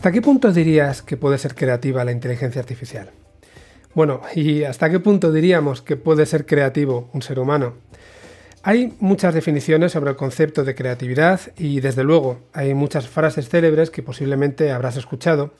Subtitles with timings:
[0.00, 3.10] ¿Hasta qué punto dirías que puede ser creativa la inteligencia artificial?
[3.92, 7.74] Bueno, ¿y hasta qué punto diríamos que puede ser creativo un ser humano?
[8.62, 13.90] Hay muchas definiciones sobre el concepto de creatividad y desde luego hay muchas frases célebres
[13.90, 15.52] que posiblemente habrás escuchado,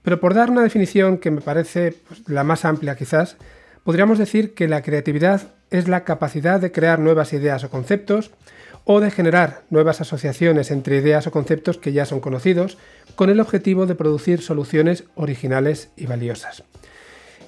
[0.00, 3.36] pero por dar una definición que me parece pues, la más amplia quizás,
[3.82, 8.30] podríamos decir que la creatividad es la capacidad de crear nuevas ideas o conceptos
[8.84, 12.78] o de generar nuevas asociaciones entre ideas o conceptos que ya son conocidos,
[13.14, 16.64] con el objetivo de producir soluciones originales y valiosas.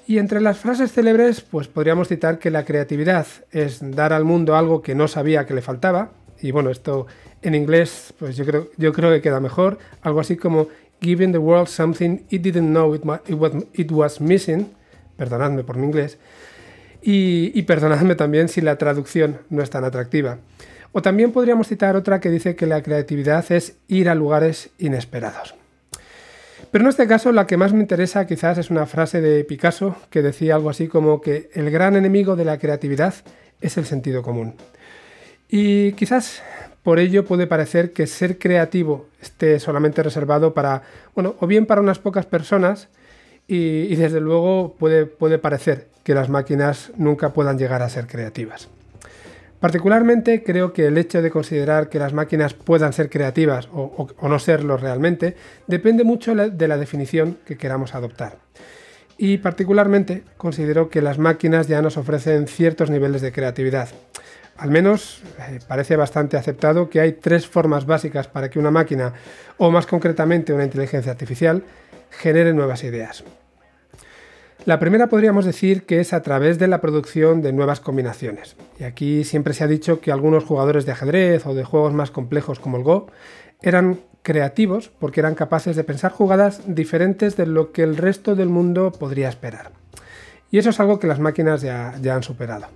[0.07, 4.57] Y entre las frases célebres, pues podríamos citar que la creatividad es dar al mundo
[4.57, 7.07] algo que no sabía que le faltaba, y bueno, esto
[7.43, 10.69] en inglés, pues yo creo, yo creo que queda mejor, algo así como
[11.01, 14.69] giving the world something it didn't know it, was, missing,
[15.17, 16.19] perdonadme por mi inglés,
[17.03, 20.39] y, y perdonadme también si la traducción no es tan atractiva.
[20.93, 25.55] O también podríamos citar otra que dice que la creatividad es ir a lugares inesperados.
[26.71, 29.97] Pero en este caso la que más me interesa quizás es una frase de Picasso
[30.11, 33.15] que decía algo así como que el gran enemigo de la creatividad
[33.61, 34.55] es el sentido común.
[35.49, 36.43] Y quizás
[36.83, 40.83] por ello puede parecer que ser creativo esté solamente reservado para,
[41.15, 42.89] bueno, o bien para unas pocas personas
[43.49, 48.69] y, desde luego puede, puede parecer que las máquinas nunca puedan llegar a ser creativas.
[49.61, 54.39] Particularmente creo que el hecho de considerar que las máquinas puedan ser creativas o, no
[54.39, 55.35] serlo realmente
[55.67, 58.39] depende mucho de la definición que queramos adoptar.
[59.19, 63.89] Y particularmente considero que las máquinas ya nos ofrecen ciertos niveles de creatividad.
[64.59, 69.15] Al menos eh, parece bastante aceptado que hay tres formas básicas para que una máquina,
[69.59, 71.63] o más concretamente una inteligencia artificial,
[72.11, 73.25] genere nuevas ideas.
[74.67, 78.57] La primera podríamos decir que es a través de la producción de nuevas combinaciones.
[78.81, 82.11] Y aquí siempre se ha dicho que algunos jugadores de ajedrez o de juegos más
[82.11, 83.07] complejos como el Go
[83.63, 88.49] eran creativos porque eran capaces de pensar jugadas diferentes de lo que el resto del
[88.49, 89.71] mundo podría esperar.
[90.51, 92.67] Y eso es algo que las máquinas ya, ya han superado.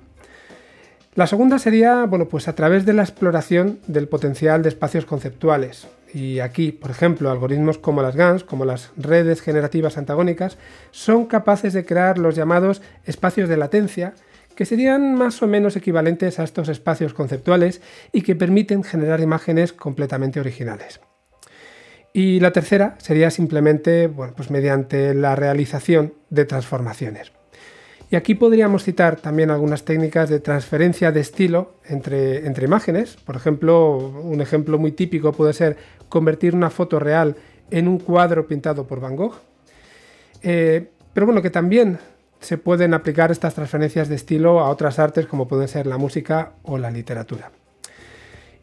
[1.16, 5.88] La segunda sería, bueno, pues a través de la exploración del potencial de espacios conceptuales,
[6.12, 10.58] y aquí, por ejemplo, algoritmos como las GANs, como las redes generativas antagónicas,
[10.90, 14.14] son capaces de crear los llamados espacios de latencia,
[14.54, 17.80] que serían más o menos equivalentes a estos espacios conceptuales
[18.12, 21.00] y que permiten generar imágenes completamente originales.
[22.12, 27.32] Y la tercera sería simplemente bueno, pues mediante la realización de transformaciones.
[28.10, 33.16] Y aquí podríamos citar también algunas técnicas de transferencia de estilo entre, entre imágenes.
[33.16, 35.76] Por ejemplo, un ejemplo muy típico puede ser
[36.08, 37.36] convertir una foto real
[37.70, 39.34] en un cuadro pintado por Van Gogh.
[40.42, 41.98] Eh, pero bueno, que también
[42.40, 46.54] se pueden aplicar estas transferencias de estilo a otras artes como pueden ser la música
[46.64, 47.52] o la literatura.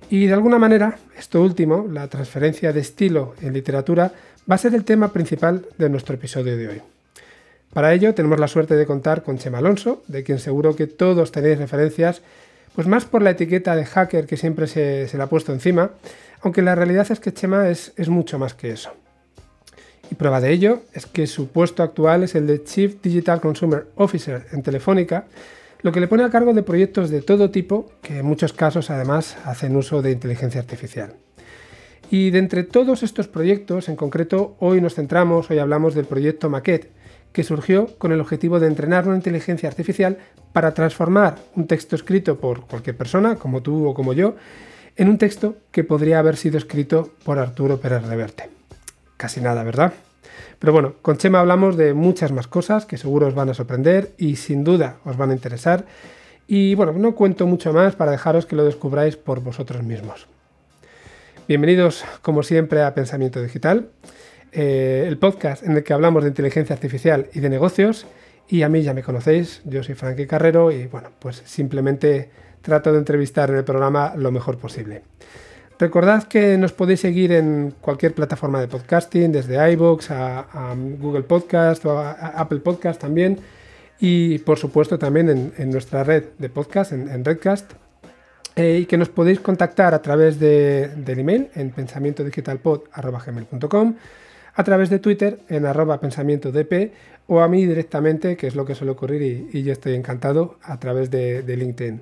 [0.10, 4.12] Y de alguna manera, esto último, la transferencia de estilo en literatura,
[4.50, 6.82] va a ser el tema principal de nuestro episodio de hoy.
[7.78, 11.32] Para ello tenemos la suerte de contar con Chema Alonso, de quien seguro que todos
[11.32, 12.24] tenéis referencias,
[12.74, 15.92] pues más por la etiqueta de hacker que siempre se, le ha puesto encima,
[16.42, 18.94] aunque la realidad es que Chema es, es mucho más que eso.
[20.10, 23.86] Y prueba de ello es que su puesto actual es el de Chief Digital Consumer
[23.94, 25.26] Officer en Telefónica,
[25.84, 28.90] lo que le pone a cargo de proyectos de todo tipo que en muchos casos
[28.90, 31.14] además hacen uso de inteligencia artificial.
[32.10, 36.50] Y de entre todos estos proyectos, en concreto, hoy nos centramos, hoy hablamos del proyecto
[36.50, 36.97] Maquette,
[37.38, 40.18] que surgió con el objetivo de entrenar una inteligencia artificial
[40.54, 44.34] para transformar un texto escrito por cualquier persona, como tú o como yo,
[44.96, 48.50] en un texto que podría haber sido escrito por Arturo Pérez Reverte.
[49.18, 49.94] Casi nada, ¿verdad?
[50.58, 54.14] Pero bueno, con Chema hablamos de muchas más cosas que seguro os van a sorprender
[54.18, 55.86] y sin duda os van a interesar.
[56.48, 60.26] Y bueno, no cuento mucho más para dejaros que lo descubráis por vosotros mismos.
[61.48, 63.90] Bienvenidos, como siempre, a Pensamiento Digital.
[64.52, 68.06] Eh, el podcast en el que hablamos de inteligencia artificial y de negocios.
[68.50, 72.30] Y a mí ya me conocéis, yo soy Frankie Carrero y bueno, pues simplemente
[72.62, 75.04] trato de entrevistar en el programa lo mejor posible.
[75.80, 81.86] Recordad que nos podéis seguir en cualquier plataforma de podcasting, desde iVoox a, Google Podcast
[81.86, 83.38] o a, Apple Podcast también.
[84.00, 87.74] Y por supuesto también en, nuestra red de podcast, en, Redcast.
[88.56, 93.96] Eh, y que nos podéis contactar a través de, del email en pensamientodigitalpod.com,
[94.58, 96.92] a través de Twitter en arroba pensamientodp
[97.28, 100.80] o a mí directamente, que es lo que suele ocurrir y, yo estoy encantado, a
[100.80, 102.02] través de, de LinkedIn.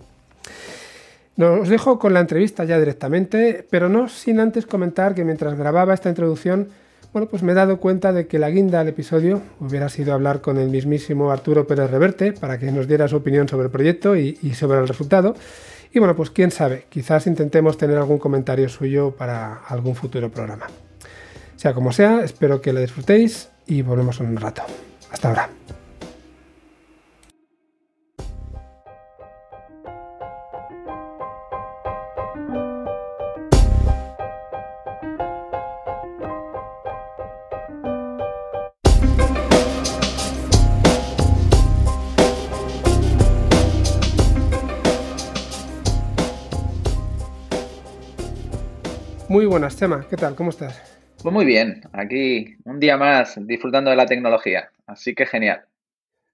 [1.35, 5.93] Nos dejo con la entrevista ya directamente, pero no sin antes comentar que mientras grababa
[5.93, 6.69] esta introducción,
[7.11, 10.39] bueno, pues me he dado cuenta de que la guinda al episodio hubiera sido hablar
[10.39, 14.15] con el mismísimo Arturo Pérez Reverte para que nos diera su opinión sobre el proyecto
[14.15, 15.35] y, y sobre el resultado.
[15.91, 20.67] Y bueno, pues quién sabe, quizás intentemos tener algún comentario suyo para algún futuro programa.
[21.55, 24.63] Sea como sea, espero que lo disfrutéis y volvemos en un rato.
[25.11, 25.49] Hasta ahora.
[49.27, 50.05] Muy buenas, Chema.
[50.07, 50.35] ¿Qué tal?
[50.35, 50.94] ¿Cómo estás?
[51.25, 51.81] Pues muy bien.
[51.92, 54.69] Aquí un día más disfrutando de la tecnología.
[54.86, 55.66] Así que genial.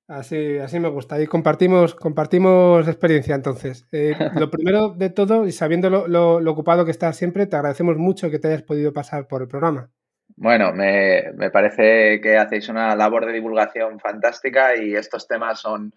[0.10, 1.22] Así, así me gusta.
[1.22, 3.88] Y compartimos, compartimos experiencia entonces.
[3.94, 8.30] Eh, lo primero de todo, y sabiendo lo, ocupado que estás siempre, te agradecemos mucho
[8.30, 9.90] que te hayas podido pasar por el programa.
[10.36, 15.94] Bueno, me, me, parece que hacéis una labor de divulgación fantástica y estos temas son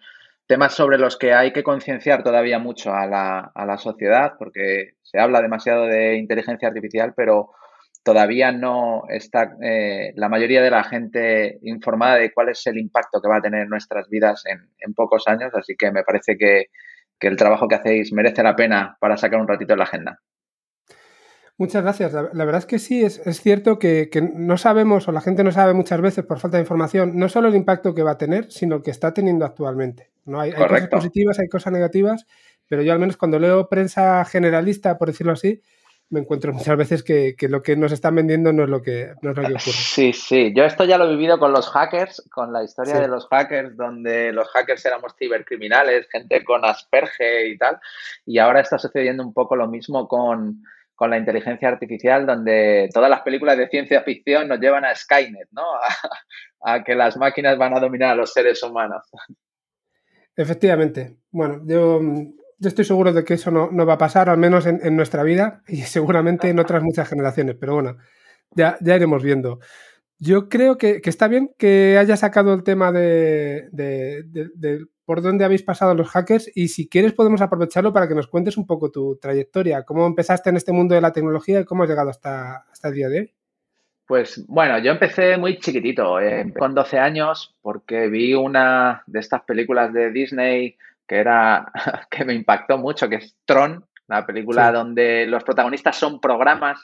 [0.47, 4.93] temas sobre los que hay que concienciar todavía mucho a la, a la sociedad, porque
[5.03, 7.51] se habla demasiado de inteligencia artificial, pero
[8.05, 13.19] todavía no está eh, la mayoría de la gente informada de cuál es el impacto
[13.19, 16.67] que va a tener en nuestras vidas en, pocos años, así que me parece que,
[17.19, 20.19] el trabajo que hacéis merece la pena para sacar un ratito en la agenda.
[21.57, 22.13] Muchas gracias.
[22.13, 25.73] La, verdad es que sí, es, cierto que, no sabemos o la gente no sabe
[25.73, 28.75] muchas veces por falta de información no solo el impacto que va a tener, sino
[28.75, 30.11] el que está teniendo actualmente.
[30.25, 30.39] ¿no?
[30.39, 32.27] Hay, hay cosas positivas, hay cosas negativas,
[32.67, 35.63] pero yo al menos cuando leo prensa generalista, por decirlo así,
[36.09, 39.31] me encuentro muchas veces que, lo que nos están vendiendo no es lo que, no
[39.31, 39.59] es lo que ocurre.
[39.59, 40.53] Sí, sí.
[40.55, 43.75] Yo esto ya lo he vivido con los hackers, con la historia de los hackers,
[43.75, 47.79] donde los hackers éramos cibercriminales, gente con asperge y tal.
[48.25, 50.61] Y ahora está sucediendo un poco lo mismo con,
[50.99, 55.63] la inteligencia artificial, donde todas las películas de ciencia ficción nos llevan a Skynet, ¿no?
[56.61, 59.03] a que las máquinas van a dominar a los seres humanos.
[60.35, 61.17] Efectivamente.
[61.31, 61.99] Bueno, yo
[62.57, 65.61] yo estoy seguro de que eso no, va a pasar, al menos en, nuestra vida
[65.67, 67.97] y seguramente en otras muchas generaciones, pero bueno,
[68.51, 69.59] ya, ya iremos viendo.
[70.17, 73.67] Yo creo que, está bien que haya sacado el tema de,
[75.03, 78.55] por dónde habéis pasado los hackers y si quieres podemos aprovecharlo para que nos cuentes
[78.55, 81.89] un poco tu trayectoria, cómo empezaste en este mundo de la tecnología y cómo has
[81.89, 83.33] llegado hasta, hasta el día de hoy.
[84.07, 89.41] Pues bueno, yo empecé muy chiquitito, eh, con 12 años, porque vi una de estas
[89.41, 91.71] películas de Disney que era
[92.09, 96.79] que me impactó mucho, que es Tron, la película donde los protagonistas son programas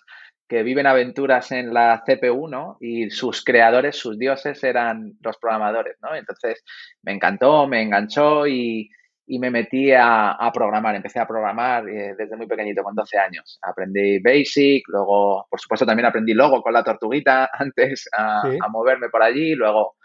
[0.47, 2.77] que viven aventuras en la CPU, ¿no?
[2.81, 6.13] Y sus creadores, sus dioses eran los programadores, ¿no?
[6.13, 6.63] Entonces
[7.03, 8.89] me encantó, me enganchó y,
[9.27, 10.93] me metí a, programar.
[10.93, 13.59] Empecé a programar eh, desde muy pequeñito, con 12 años.
[13.61, 19.07] Aprendí Basic, luego, por supuesto, también aprendí Logo con la tortuguita antes a, a moverme
[19.07, 19.95] por allí, luego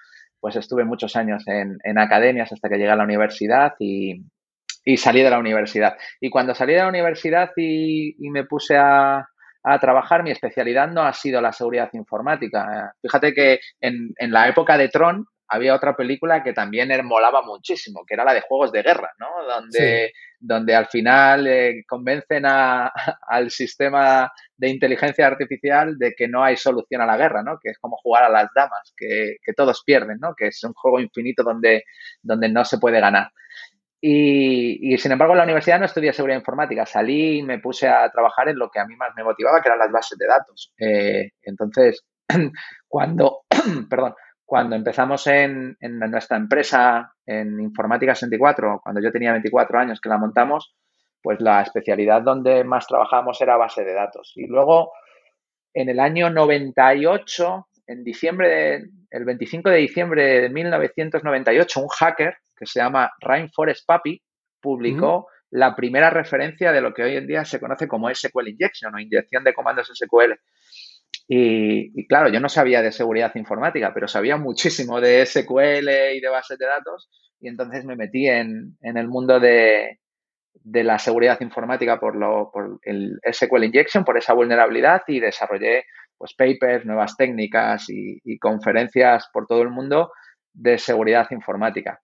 [0.47, 4.23] pues estuve muchos años en, academias hasta que llegué a la universidad y,
[4.97, 5.97] salí de la universidad.
[6.21, 9.27] Y cuando salí de la universidad y, me puse a,
[9.81, 12.95] trabajar, mi especialidad no ha sido la seguridad informática.
[13.03, 18.05] Fíjate que en, en la época de Tron, había otra película que también molaba muchísimo,
[18.07, 19.29] que era la de Juegos de Guerra, ¿no?
[19.47, 22.93] Donde, donde al final eh, convencen a,
[23.29, 27.59] al sistema de inteligencia artificial de que no hay solución a la guerra, ¿no?
[27.63, 30.35] Que es como jugar a las damas, que, todos pierden, ¿no?
[30.35, 31.85] Que es un juego infinito donde,
[32.23, 33.31] donde no se puede ganar.
[34.01, 36.87] Y, sin embargo, en la universidad no estudié seguridad informática.
[36.87, 39.69] Salí y me puse a trabajar en lo que a mí más me motivaba, que
[39.69, 40.73] eran las bases de datos.
[40.79, 42.05] Eh, entonces,
[42.89, 43.47] cuando,
[43.91, 44.15] perdón,
[44.47, 50.19] cuando empezamos en, nuestra empresa en Informática 64, cuando yo tenía 24 años que la
[50.19, 50.75] montamos,
[51.21, 54.33] pues la especialidad donde más trabajamos era base de datos.
[54.37, 54.93] Y luego,
[55.75, 62.67] en el año 98, en diciembre, el 25 de diciembre de 1998, un hacker que
[62.67, 64.23] se llama Rainforest Papi
[64.61, 68.95] publicó la primera referencia de lo que hoy en día se conoce como SQL Injection
[68.95, 70.35] o inyección de comandos SQL.
[71.29, 76.29] Y, claro, yo no sabía de seguridad informática, pero sabía muchísimo de SQL y de
[76.31, 77.09] bases de datos.
[77.41, 79.99] Y entonces me metí en, el mundo de,
[80.55, 85.85] de la seguridad informática por, lo, por el SQL Injection, por esa vulnerabilidad y desarrollé
[86.19, 90.13] pues, papers, nuevas técnicas y, conferencias por todo el mundo
[90.53, 92.01] de seguridad informática.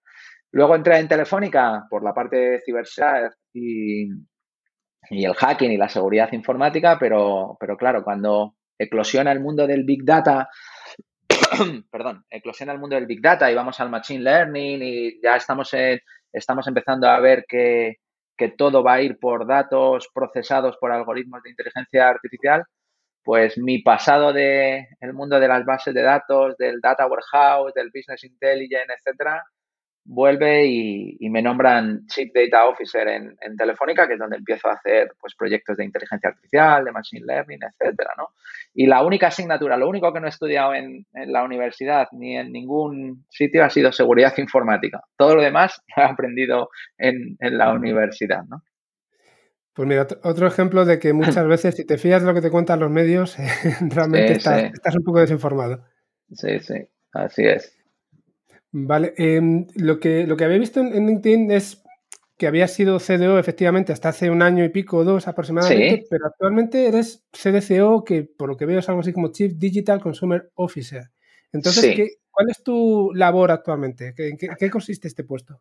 [0.51, 4.09] Luego entré en Telefónica por la parte de ciberseguridad y,
[5.11, 9.85] y, el hacking y la seguridad informática, pero, pero claro, cuando eclosiona el mundo del
[9.85, 10.49] Big Data,
[11.91, 15.71] perdón, eclosiona el mundo del Big Data y vamos al Machine Learning y ya estamos,
[16.33, 17.97] estamos empezando a ver que,
[18.37, 22.65] que todo va a ir por datos procesados por algoritmos de inteligencia artificial,
[23.23, 27.91] pues mi pasado de el mundo de las bases de datos, del data warehouse, del
[27.95, 29.43] business intelligence, etcétera,
[30.05, 35.13] vuelve y, me nombran Chief Data Officer en, Telefónica, que es donde empiezo a hacer
[35.21, 38.29] pues, proyectos de inteligencia artificial, de machine learning, etcétera, ¿no?
[38.75, 42.53] Y la única asignatura, lo único que no he estudiado en, la universidad ni en
[42.53, 45.03] ningún sitio ha sido seguridad informática.
[45.17, 48.63] Todo lo demás lo he aprendido en, la universidad, ¿no?
[49.75, 52.51] Pues mira, otro ejemplo de que muchas veces, si te fías de lo que te
[52.51, 53.37] cuentan los medios,
[53.81, 55.85] realmente estás un poco desinformado.
[56.33, 57.82] Sí, sí, así es.
[58.73, 61.85] Vale, em, lo, que, lo que había visto en, LinkedIn es
[62.39, 66.27] que había sido CDO efectivamente hasta hace un año y pico o dos aproximadamente, pero
[66.27, 70.51] actualmente eres CDCO, que por lo que veo es algo así como Chief Digital Consumer
[70.55, 71.05] Officer.
[71.53, 74.15] Entonces, ¿cuál es tu labor actualmente?
[74.17, 75.61] ¿En qué, consiste este puesto?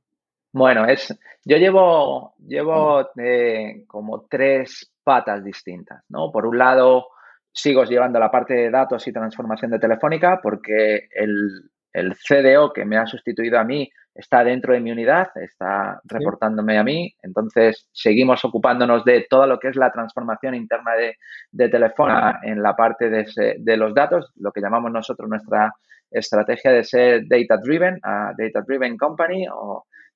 [0.53, 1.13] Bueno, es,
[1.43, 6.31] yo llevo, llevo eh, como tres patas distintas, ¿no?
[6.31, 7.07] Por un lado,
[7.51, 12.85] sigo llevando la parte de datos y transformación de Telefónica porque el, el CDO que
[12.85, 17.15] me ha sustituido a mí está dentro de mi unidad, está reportándome a mí.
[17.23, 21.15] Entonces, seguimos ocupándonos de todo lo que es la transformación interna de,
[21.51, 25.73] de Telefónica en la parte de, los datos, lo que llamamos nosotros nuestra
[26.09, 29.47] estrategia de ser data-driven, data-driven company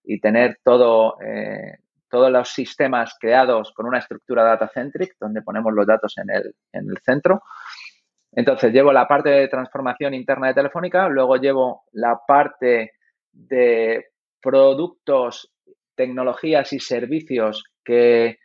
[0.04, 1.78] y tener todo, eh,
[2.10, 6.90] todos los sistemas creados con una estructura data-centric, donde ponemos los datos en el, en
[6.90, 7.42] el centro.
[8.36, 12.92] Entonces, llevo la parte de transformación interna de Telefónica, luego llevo la parte
[13.32, 14.08] de
[14.42, 15.52] productos,
[15.96, 18.38] tecnologías y servicios que,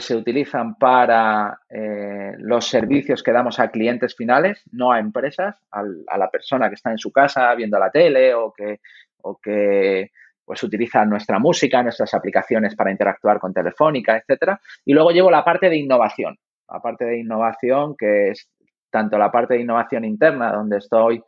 [0.00, 6.18] se utilizan para eh, los servicios que damos a clientes finales, no a empresas, a
[6.18, 8.80] la persona que está en su casa viendo la tele o que,
[9.22, 10.10] o que
[10.44, 14.60] pues utiliza nuestra música, nuestras aplicaciones para interactuar con Telefónica, etcétera.
[14.84, 16.36] Y luego llevo la parte de innovación,
[16.68, 18.48] la parte de innovación que es
[18.96, 21.22] tanto la parte de innovación interna, donde estoy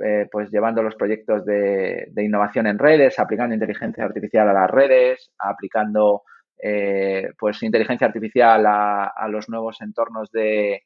[0.00, 5.32] eh, pues llevando los proyectos de, innovación en redes, aplicando inteligencia artificial a las redes,
[5.36, 6.22] aplicando
[6.62, 10.82] eh, pues inteligencia artificial a, los nuevos entornos de,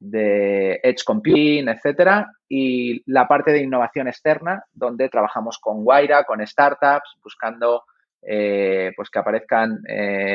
[0.00, 7.18] edge computing, etcétera, y la parte de innovación externa, donde trabajamos con Guaira, con startups,
[7.24, 7.82] buscando
[8.22, 9.80] eh, pues que aparezcan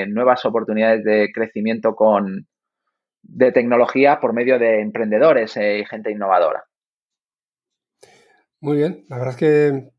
[0.09, 2.45] nuevas oportunidades de crecimiento con,
[3.27, 6.65] de tecnología por medio de emprendedores eh, y gente innovadora.
[8.61, 9.91] Muy bien, la verdad es que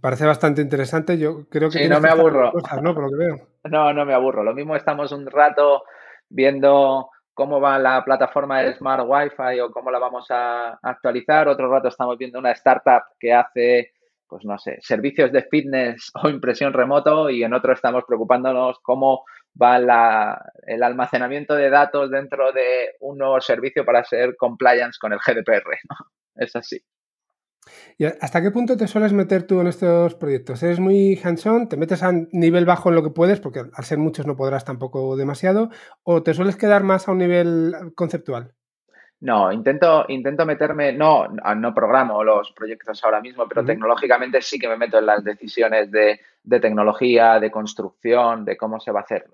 [0.00, 1.18] parece bastante interesante.
[1.18, 2.52] Yo creo que sí, no me aburro.
[2.82, 2.94] ¿no?
[2.94, 3.36] Por lo que veo.
[3.64, 4.42] No, no me aburro.
[4.42, 5.84] Lo mismo estamos un rato
[6.28, 11.48] viendo cómo va la plataforma de Smart Wi-Fi o cómo la vamos a actualizar.
[11.48, 13.92] Otro rato estamos viendo una startup que hace,
[14.26, 19.24] pues no sé, servicios de fitness o impresión remoto y en otro estamos preocupándonos cómo
[19.60, 25.18] va el almacenamiento de datos dentro de un nuevo servicio para ser compliance con el
[25.18, 25.78] GDPR.
[26.36, 26.82] Es así.
[27.98, 30.62] ¿Y hasta qué punto te sueles meter tú en estos proyectos?
[30.62, 31.68] ¿Eres muy hands-on?
[31.68, 33.40] ¿Te metes a nivel bajo en lo que puedes?
[33.40, 35.68] Porque al ser muchos no podrás tampoco demasiado.
[36.02, 38.54] ¿O te sueles quedar más a un nivel conceptual?
[39.20, 44.68] No, intento, intento meterme, no, no programo los proyectos ahora mismo, pero tecnológicamente sí que
[44.68, 49.02] me meto en las decisiones de, de, tecnología, de construcción, de cómo se va a
[49.02, 49.26] hacer.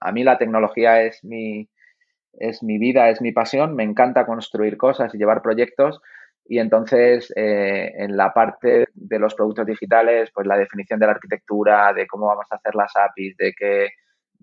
[0.00, 1.68] A mí la tecnología es mi,
[2.32, 6.00] es mi vida, es mi pasión, me encanta construir cosas y llevar proyectos
[6.46, 11.12] y entonces eh, en la parte de los productos digitales, pues la definición de la
[11.12, 13.88] arquitectura, de cómo vamos a hacer las APIs, de qué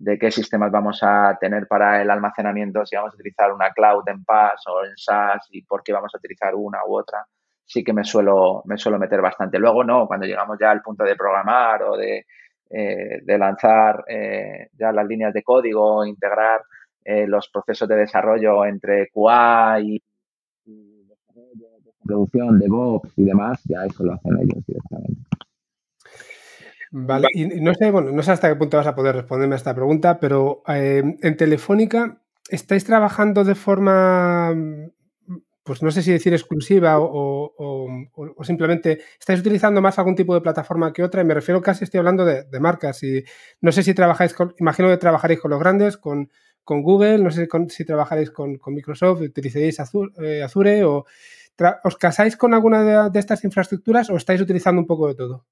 [0.02, 4.02] de qué sistemas vamos a tener para el almacenamiento, si vamos a utilizar una cloud
[4.08, 7.24] en PaaS o en SaaS y por qué vamos a utilizar una u otra,
[7.64, 9.60] sí que me suelo, me suelo meter bastante.
[9.60, 12.26] Luego no, cuando llegamos ya al punto de programar o de,
[12.70, 16.62] eh, de lanzar eh, ya las líneas de código, integrar
[17.04, 20.02] eh, los procesos de desarrollo entre QA y,
[20.66, 21.06] y
[22.04, 25.31] producción, DevOps y demás, ya eso lo hacen ellos directamente.
[26.94, 29.56] Vale, y no sé, bueno, no sé hasta qué punto vas a poder responderme a
[29.56, 32.20] esta pregunta, pero eh, en Telefónica,
[32.50, 34.54] ¿estáis trabajando de forma
[35.64, 37.88] pues no sé si decir exclusiva o,
[38.42, 41.98] simplemente estáis utilizando más algún tipo de plataforma que otra, y me refiero casi, estoy
[41.98, 43.24] hablando de, marcas, y
[43.60, 46.30] no sé si trabajáis con, imagino que trabajaréis con los grandes, con,
[46.66, 49.78] Google, no sé si trabajaréis con, Microsoft, utilizaréis
[50.20, 51.06] eh, Azure, o
[51.84, 55.44] os casáis con alguna de estas infraestructuras o estáis utilizando un poco de todo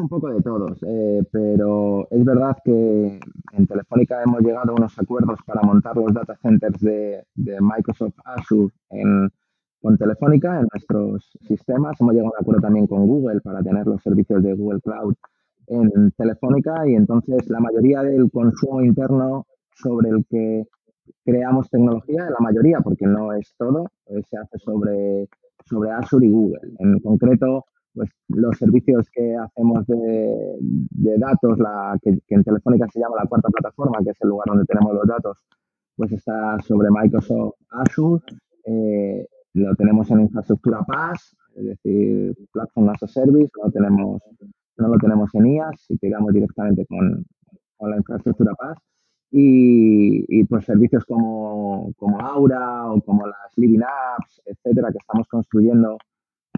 [0.00, 3.20] un poco de todos, eh, pero es verdad que
[3.52, 7.24] en Telefónica hemos llegado a unos acuerdos para montar los data centers de,
[7.60, 8.72] Microsoft Azure
[9.82, 12.00] con Telefónica en nuestros sistemas.
[12.00, 15.14] Hemos llegado a un acuerdo también con Google para tener los servicios de Google Cloud
[15.66, 20.64] en Telefónica y entonces la mayoría del consumo interno sobre el que
[21.24, 25.28] creamos tecnología, la mayoría, porque no es todo, eh, se hace sobre,
[25.64, 26.72] sobre Azure y Google.
[26.78, 27.64] En concreto,
[27.94, 33.48] pues los servicios que hacemos de, datos, la, que, en Telefónica se llama la cuarta
[33.48, 35.38] plataforma, que es el lugar donde tenemos los datos,
[35.96, 38.22] pues está sobre Microsoft Azure,
[38.64, 44.22] eh, lo tenemos en infraestructura PaaS, es decir, Platform as a Service, no, tenemos,
[44.76, 47.24] no lo tenemos en IaaS, y tiramos directamente con,
[47.80, 48.78] la infraestructura PaaS.
[49.32, 55.28] Y, y, pues servicios como, como Aura o como las Living Apps, etcétera, que estamos
[55.28, 55.96] construyendo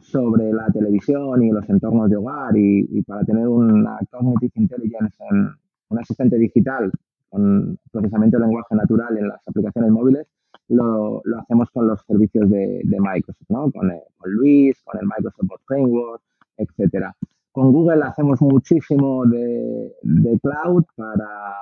[0.02, 5.48] sobre la televisión y los entornos de hogar y, para tener una cognitive intelligence en
[5.88, 6.90] un asistente digital
[7.30, 10.26] con procesamiento de lenguaje natural en las aplicaciones móviles,
[10.68, 13.70] lo, lo hacemos con los servicios de, Microsoft, ¿no?
[13.70, 16.22] con, con, Luis, con el Microsoft Framework,
[16.58, 17.14] etcétera.
[17.52, 21.54] Con Google hacemos muchísimo de, de cloud para,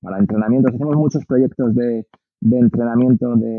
[0.00, 2.06] para entrenamientos, hacemos muchos proyectos de,
[2.40, 3.58] de entrenamiento de,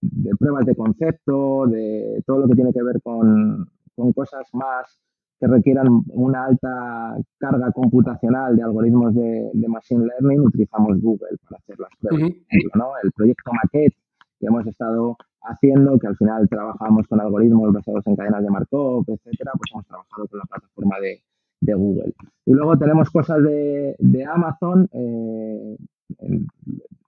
[0.00, 5.00] de, pruebas de concepto, de todo lo que tiene que ver con, con, cosas más
[5.38, 11.58] que requieran una alta carga computacional de algoritmos de, de machine learning, utilizamos Google para
[11.58, 12.32] hacer las pruebas.
[12.74, 12.86] ¿no?
[13.02, 13.94] El proyecto Maquette
[14.38, 19.04] que hemos estado haciendo, que al final trabajamos con algoritmos basados en cadenas de Markov,
[19.08, 21.22] etcétera, pues hemos trabajado con la plataforma de,
[21.60, 22.14] de Google.
[22.44, 25.76] Y luego tenemos cosas de, de Amazon, eh,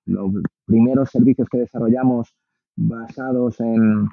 [0.06, 0.32] los
[0.64, 2.34] primeros servicios que desarrollamos
[2.76, 4.08] basados en,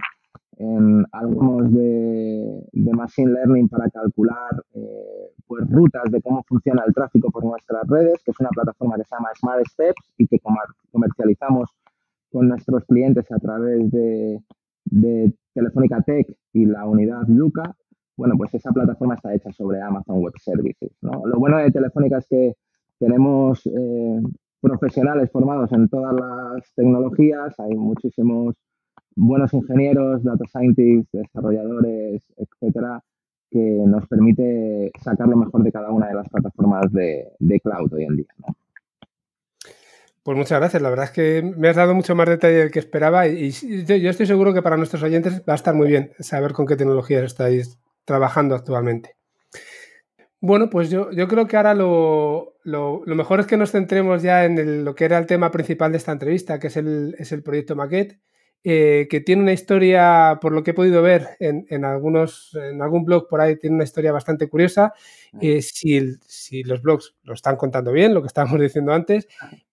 [0.57, 6.93] en algunos de, de, Machine Learning para calcular eh, pues rutas de cómo funciona el
[6.93, 10.39] tráfico por nuestras redes, que es una plataforma que se llama Smart Steps y que
[10.91, 11.69] comercializamos
[12.31, 14.39] con nuestros clientes a través de,
[14.85, 17.75] de Telefónica Tech y la unidad Luca.
[18.17, 20.91] Bueno, pues esa plataforma está hecha sobre Amazon Web Services.
[21.01, 21.25] ¿no?
[21.25, 22.53] Lo bueno de Telefónica es que
[22.97, 24.21] tenemos eh,
[24.65, 28.55] profesionales formados en todas las tecnologías, hay muchísimos
[29.15, 33.01] buenos ingenieros, data scientists, desarrolladores, etcétera,
[33.51, 37.31] que nos permite sacar lo mejor de cada una de las plataformas de,
[37.63, 38.27] cloud hoy en día.
[40.23, 40.81] Pues muchas gracias.
[40.81, 44.09] La verdad es que me has dado mucho más detalle del que esperaba y, yo
[44.09, 47.23] estoy seguro que para nuestros oyentes va a estar muy bien saber con qué tecnologías
[47.23, 49.15] estáis trabajando actualmente.
[50.45, 54.45] Bueno, pues yo, yo creo que ahora lo, lo, mejor es que nos centremos ya
[54.45, 57.41] en lo que era el tema principal de esta entrevista, que es el, es el
[57.41, 58.19] proyecto Maquette,
[58.63, 62.79] eh, que tiene una historia, por lo que he podido ver en, en, algunos, en
[62.83, 64.93] algún blog por ahí, tiene una historia bastante curiosa.
[65.41, 69.27] Eh, si, si, los blogs lo están contando bien, lo que estábamos diciendo antes,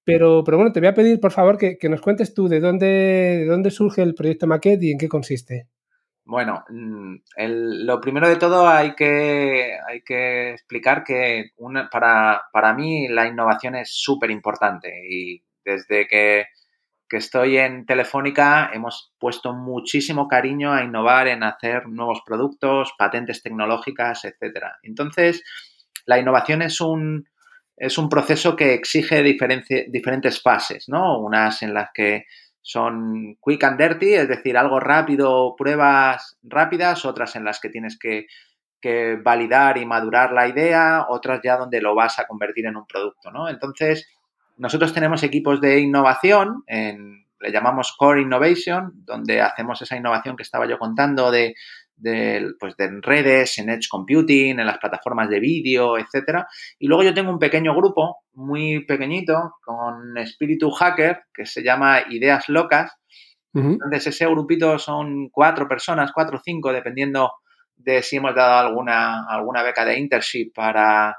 [0.05, 2.61] pero, pero bueno, te voy a pedir, por favor, que, que nos cuentes tú de
[2.61, 5.67] dónde, de dónde surge el proyecto Maquette y en qué consiste.
[6.25, 11.51] Bueno, mm, lo primero de todo hay que, hay que explicar que
[11.91, 16.47] para, para mí la innovación es súper importante y desde que,
[17.09, 23.43] que, estoy en Telefónica hemos puesto muchísimo cariño a innovar en hacer nuevos productos, patentes
[23.43, 24.79] tecnológicas, etcétera.
[24.83, 25.43] Entonces,
[26.07, 27.29] la innovación es un,
[27.77, 31.19] es un proceso que exige diferentes fases, ¿no?
[31.19, 32.27] Unas en las que
[32.63, 37.99] son quick and dirty, es decir, algo rápido, pruebas rápidas, otras en las que tienes
[37.99, 38.27] que,
[39.23, 43.31] validar y madurar la idea, otras ya donde lo vas a convertir en un producto,
[43.31, 43.49] ¿no?
[43.49, 44.09] Entonces,
[44.57, 50.67] nosotros tenemos equipos de innovación, le llamamos Core Innovation, donde hacemos esa innovación que estaba
[50.67, 51.55] yo contando de
[52.03, 56.47] de, pues de redes, en Edge Computing, en las plataformas de vídeo, etcétera.
[56.79, 62.03] Y luego yo tengo un pequeño grupo, muy pequeñito, con espíritu hacker, que se llama
[62.11, 62.93] Ideas Locas.
[63.55, 67.33] Entonces, ese grupito son cuatro personas, cuatro o cinco, dependiendo
[67.77, 71.19] de si hemos dado alguna, alguna beca de internship para,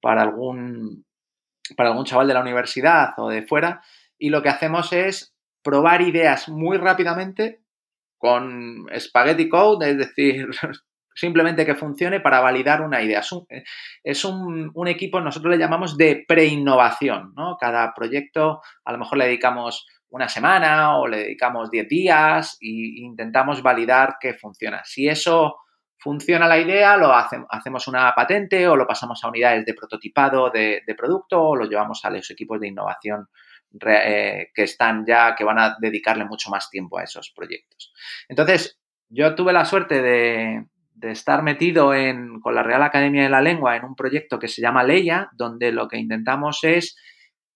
[0.00, 1.04] para, algún,
[1.76, 3.80] para algún chaval de la universidad o de fuera.
[4.18, 7.60] Y lo que hacemos es probar ideas muy rápidamente
[8.18, 10.48] con spaghetti code, es decir,
[11.14, 13.22] simplemente que funcione para validar una idea.
[14.04, 17.56] Es un, equipo, nosotros le llamamos de pre-innovación, ¿no?
[17.56, 23.02] Cada proyecto a lo mejor le dedicamos una semana o le dedicamos 10 días e
[23.02, 24.82] intentamos validar que funciona.
[24.84, 25.56] Si eso
[25.98, 30.82] funciona la idea, lo hacemos una patente o lo pasamos a unidades de prototipado de,
[30.96, 33.28] producto o lo llevamos a los equipos de innovación
[33.80, 37.92] eh, que están ya, que van a dedicarle mucho más tiempo a esos proyectos.
[38.28, 40.64] Entonces, yo tuve la suerte de,
[41.02, 41.92] estar metido
[42.42, 45.70] con la Real Academia de la Lengua en un proyecto que se llama Leia, donde
[45.70, 46.96] lo que intentamos es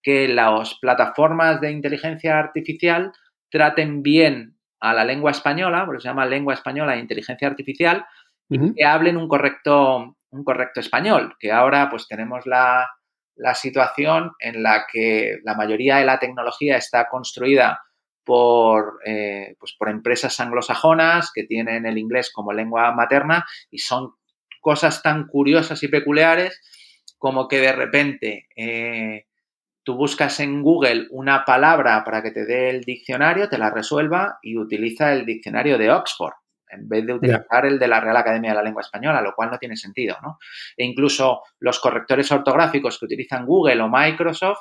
[0.01, 3.11] que las plataformas de inteligencia artificial
[3.49, 8.05] traten bien a la lengua española, porque se llama lengua española e inteligencia artificial,
[8.49, 12.87] y que hablen un correcto, un correcto español, que ahora pues tenemos la,
[13.53, 17.81] situación en la que la mayoría de la tecnología está construida
[18.23, 24.13] por, eh, pues por empresas anglosajonas que tienen el inglés como lengua materna y son
[24.61, 26.61] cosas tan curiosas y peculiares
[27.17, 29.25] como que de repente eh,
[29.83, 34.39] tú buscas en Google una palabra para que te dé el diccionario, te la resuelva
[34.41, 36.33] y utiliza el diccionario de Oxford
[36.73, 39.51] en vez de utilizar el de la Real Academia de la Lengua Española, lo cual
[39.51, 40.37] no tiene sentido, ¿no?
[40.75, 44.59] E incluso los correctores ortográficos que utilizan Google o Microsoft,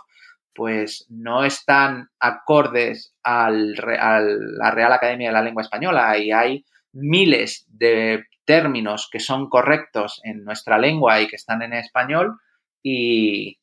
[0.55, 6.64] pues no están acordes al, a la Real Academia de la Lengua Española y hay
[6.92, 12.37] miles de términos que son correctos en nuestra lengua y que están en español
[12.83, 13.59] y,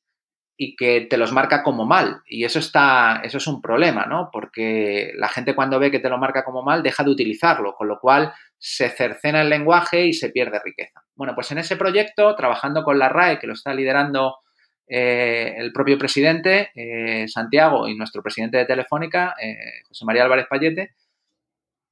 [0.62, 2.22] y que te los marca como mal.
[2.26, 4.30] Y eso está, eso es un problema, ¿no?
[4.30, 7.88] Porque la gente cuando ve que te lo marca como mal deja de utilizarlo, con
[7.88, 11.02] lo cual se cercena el lenguaje y se pierde riqueza.
[11.16, 14.40] Bueno, pues en ese proyecto, trabajando con la RAE, que lo está liderando
[14.86, 19.56] eh, el propio presidente, eh, Santiago, y nuestro presidente de Telefónica, eh,
[19.88, 20.94] José María Álvarez Payete,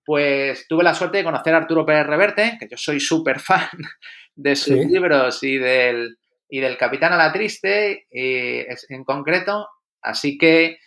[0.04, 3.70] pues tuve la suerte de conocer a Arturo Pérez Reverte, que yo soy súper fan
[4.36, 6.18] de sus libros y del,
[6.50, 9.68] y del Capitán a la Triste eh, en concreto.
[10.02, 10.80] Así que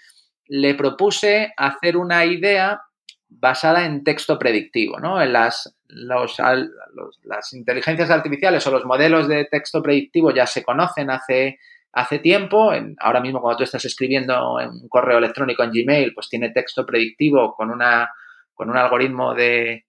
[0.47, 2.81] le propuse hacer una idea
[3.29, 5.23] basada en texto predictivo, ¿no?
[5.23, 11.59] En las, las inteligencias artificiales o los modelos de texto predictivo ya se conocen hace,
[11.93, 12.73] hace tiempo.
[12.99, 16.85] ahora mismo cuando tú estás escribiendo en un correo electrónico en Gmail, pues tiene texto
[16.85, 18.11] predictivo con, una,
[18.55, 19.85] con un algoritmo de,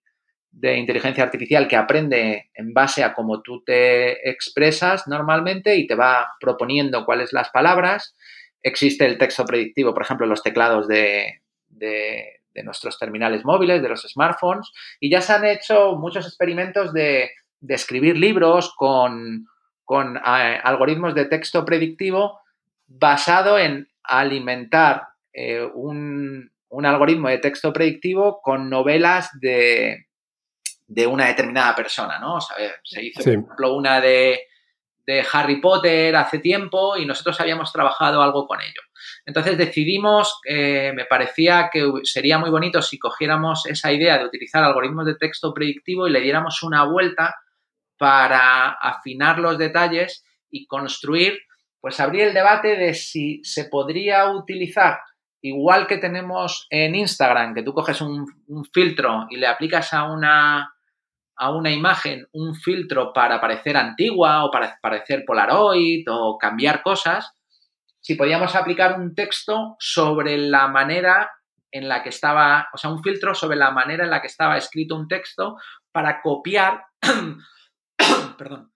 [0.52, 5.94] de inteligencia artificial que aprende en base a cómo tú te expresas normalmente y te
[5.94, 8.14] va proponiendo cuáles las palabras.
[8.62, 11.40] Existe el texto predictivo, por ejemplo, en los teclados de,
[12.64, 17.30] nuestros terminales móviles, de los smartphones, y ya se han hecho muchos experimentos de,
[17.68, 19.46] escribir libros con,
[19.84, 22.40] con eh, algoritmos de texto predictivo
[22.86, 30.06] basado en alimentar eh, un, un algoritmo de texto predictivo con novelas de,
[30.86, 32.36] de una determinada persona, ¿no?
[32.36, 34.40] O sea, se hizo, por ejemplo, una de,
[35.32, 38.80] Harry Potter hace tiempo y nosotros habíamos trabajado algo con ello.
[39.26, 44.64] Entonces decidimos, eh, me parecía que sería muy bonito si cogiéramos esa idea de utilizar
[44.64, 47.34] algoritmos de texto predictivo y le diéramos una vuelta
[47.98, 51.40] para afinar los detalles y construir,
[51.80, 55.00] pues abrir el debate de si se podría utilizar
[55.42, 58.26] igual que tenemos en Instagram, que tú coges un
[58.72, 60.71] filtro y le aplicas a una,
[61.36, 67.32] a una imagen un filtro para parecer antigua o para parecer Polaroid o cambiar cosas,
[68.00, 71.30] si podíamos aplicar un texto sobre la manera
[71.70, 74.58] en la que estaba, o sea, un filtro sobre la manera en la que estaba
[74.58, 75.56] escrito un texto
[75.90, 76.84] para copiar,
[78.38, 78.72] perdón,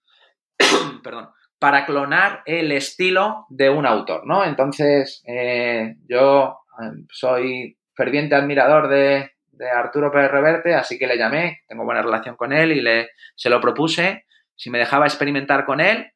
[1.02, 4.44] perdón, para clonar el estilo de un autor, ¿no?
[4.44, 11.18] Entonces, eh, yo eh, soy ferviente admirador de, de Arturo Pérez Reverte, así que le
[11.18, 15.64] llamé, tengo buena relación con él y le, se lo propuse si me dejaba experimentar
[15.66, 16.12] con él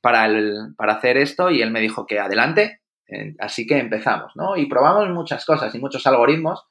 [0.00, 4.32] para, el, para hacer esto y él me dijo que adelante, eh, así que empezamos,
[4.36, 4.56] ¿no?
[4.56, 6.64] Y probamos muchas cosas y muchos algoritmos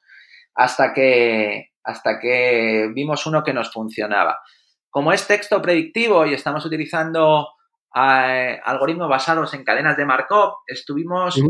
[0.54, 4.40] hasta que, hasta que vimos uno que nos funcionaba.
[4.88, 7.48] Como es texto predictivo y estamos utilizando
[7.94, 11.40] eh, algoritmos basados en cadenas de Markov, estuvimos,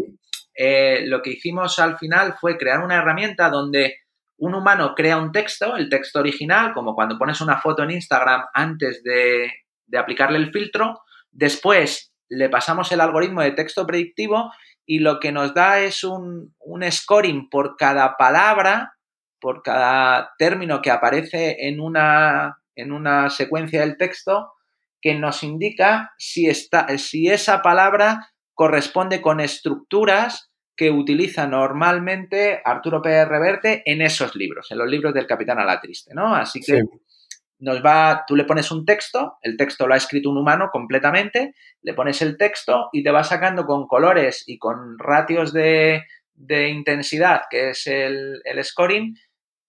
[0.54, 3.99] eh, lo que hicimos al final fue crear una herramienta donde
[4.40, 8.46] un humano crea un texto, el texto original, como cuando pones una foto en Instagram
[8.54, 9.52] antes de,
[9.96, 14.50] aplicarle el filtro, después le pasamos el algoritmo de texto predictivo
[14.86, 16.54] y lo que nos da es un,
[16.90, 18.94] scoring por cada palabra,
[19.40, 24.52] por cada término que aparece en una, en una secuencia del texto,
[25.02, 30.49] que nos indica si, está, si esa palabra corresponde con estructuras
[30.80, 35.64] que utiliza normalmente Arturo Pérez Reverte en esos libros, en los libros del Capitán a
[35.66, 36.34] la Triste, ¿no?
[36.34, 36.80] Así que
[37.58, 41.54] nos va, tú le pones un texto, el texto lo ha escrito un humano completamente,
[41.82, 46.70] le pones el texto y te va sacando con colores y con ratios de, de
[46.70, 49.14] intensidad, que es el, scoring,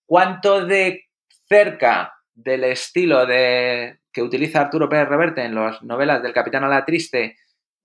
[0.05, 1.09] cuánto de
[1.49, 6.69] cerca del estilo de, que utiliza Arturo Pérez Reverte en las novelas del Capitán a
[6.69, 7.35] la Triste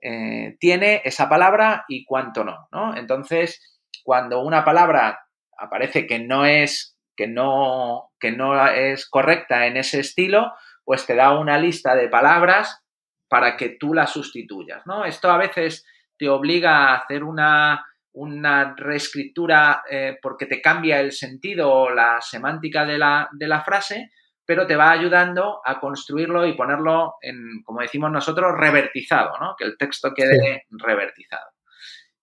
[0.08, 2.96] eh, tiene esa palabra y cuánto no, ¿no?
[2.96, 3.60] Entonces,
[4.04, 5.26] cuando una palabra
[5.58, 10.52] aparece que no es, que no, que no es correcta en ese estilo,
[10.84, 12.84] pues te da una lista de palabras
[13.28, 15.04] para que tú la sustituyas, ¿no?
[15.04, 15.84] Esto a veces
[16.16, 22.20] te obliga a hacer una, una reescritura eh, porque te cambia el sentido o la
[22.20, 24.12] semántica de la, de la frase,
[24.46, 29.56] pero te va ayudando a construirlo y ponerlo en, como decimos nosotros, revertizado, ¿no?
[29.58, 31.50] Que el texto quede revertizado.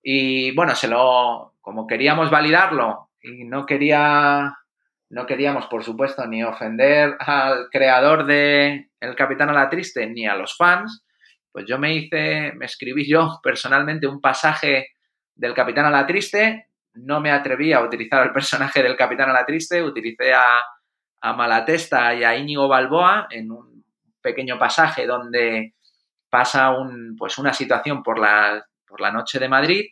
[0.01, 4.55] Y bueno, se lo, como queríamos validarlo y no quería,
[5.09, 10.25] no queríamos, por supuesto, ni ofender al creador de El Capitán a la Triste ni
[10.25, 11.05] a los fans,
[11.51, 14.87] pues yo me hice, me escribí yo personalmente un pasaje
[15.35, 19.33] del Capitán a la Triste, no me atreví a utilizar el personaje del Capitán a
[19.33, 20.63] la Triste, utilicé a
[21.23, 23.85] a Malatesta y a Íñigo Balboa en un
[24.21, 25.73] pequeño pasaje donde
[26.29, 29.85] pasa un, pues una situación por la, por la noche de Madrid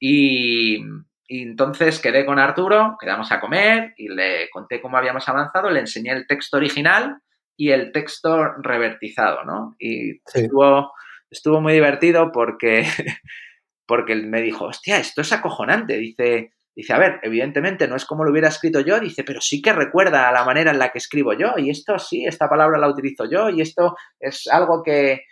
[0.00, 0.82] y,
[1.28, 6.12] entonces quedé con Arturo, quedamos a comer y le conté cómo habíamos avanzado, le enseñé
[6.12, 7.18] el texto original
[7.56, 9.74] y el texto revertizado, ¿no?
[9.78, 10.92] Y estuvo,
[11.30, 12.86] estuvo muy divertido porque,
[13.86, 15.96] porque me dijo, hostia, esto es acojonante.
[15.96, 19.62] Dice, Dice, a ver, evidentemente no es como lo hubiera escrito yo, dice, pero sí
[19.62, 22.78] que recuerda a la manera en la que escribo yo, y esto sí, esta palabra
[22.78, 25.22] la utilizo yo, y esto es algo que,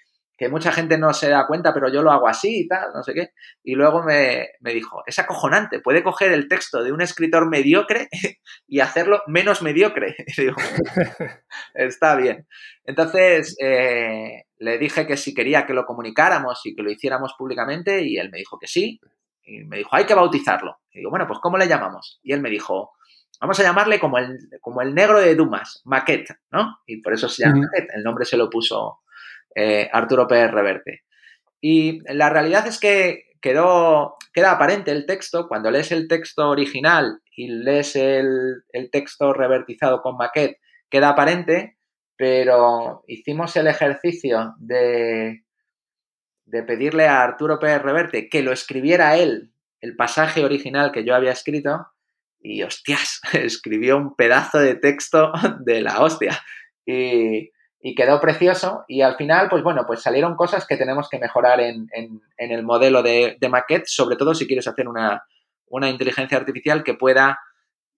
[0.51, 3.15] mucha gente no se da cuenta, pero yo lo hago así y tal, no sé
[3.15, 3.31] qué.
[3.63, 8.09] Y luego me, dijo, es acojonante, puede coger el texto de un escritor mediocre
[8.69, 10.15] y hacerlo menos mediocre.
[10.37, 10.57] Y digo,
[11.73, 12.47] está bien.
[12.85, 18.03] Entonces, eh, le dije que si quería que lo comunicáramos y que lo hiciéramos públicamente,
[18.03, 19.01] y él me dijo que sí,
[19.45, 20.79] y me dijo, hay que bautizarlo.
[20.91, 22.21] Y digo, bueno, pues ¿cómo le llamamos?
[22.23, 22.93] Y él me dijo,
[23.41, 26.79] vamos a llamarle como el, como el negro de Dumas, Maquette, ¿no?
[26.87, 27.91] Y por eso se llama Maquette.
[27.95, 29.01] El nombre se lo puso
[29.55, 31.03] eh, Arturo Pérez Reverte.
[31.61, 37.21] Y la realidad es que quedó, queda aparente el texto, cuando lees el texto original
[37.37, 41.79] y lees el, el texto revertizado con Maquette, queda aparente,
[42.17, 45.44] pero hicimos el ejercicio de
[46.47, 51.15] de pedirle a Arturo Pérez Reverte que lo escribiera él, el pasaje original que yo
[51.15, 51.87] había escrito,
[52.45, 56.41] y hostias, escribió un pedazo de texto de la hostia.
[56.87, 57.51] Y,
[57.97, 58.85] quedó precioso.
[58.89, 61.89] Y al final, pues bueno, pues salieron cosas que tenemos que mejorar en,
[62.39, 65.23] el modelo de, de, maquette, sobre todo si quieres hacer una,
[65.67, 67.39] una inteligencia artificial que pueda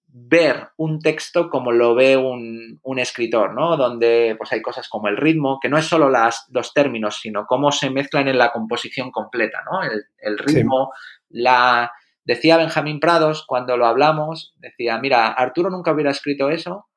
[0.08, 3.76] ver un texto como lo ve un, escritor, ¿no?
[3.76, 7.46] Donde pues hay cosas como el ritmo, que no es solo las, los términos, sino
[7.46, 9.82] cómo se mezclan en la composición completa, ¿no?
[9.82, 10.92] El, ritmo,
[11.28, 11.92] la...
[12.24, 16.88] Decía Benjamín Prados cuando lo hablamos, decía, mira, Arturo nunca hubiera escrito eso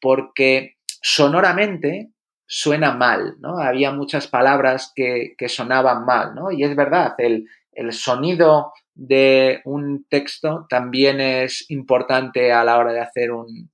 [0.00, 2.12] porque sonoramente
[2.46, 3.58] suena mal, ¿no?
[3.58, 6.50] Había muchas palabras que, que sonaban mal, ¿no?
[6.50, 12.92] Y es verdad, el, el sonido de un texto también es importante a la hora
[12.92, 13.70] de hacer un,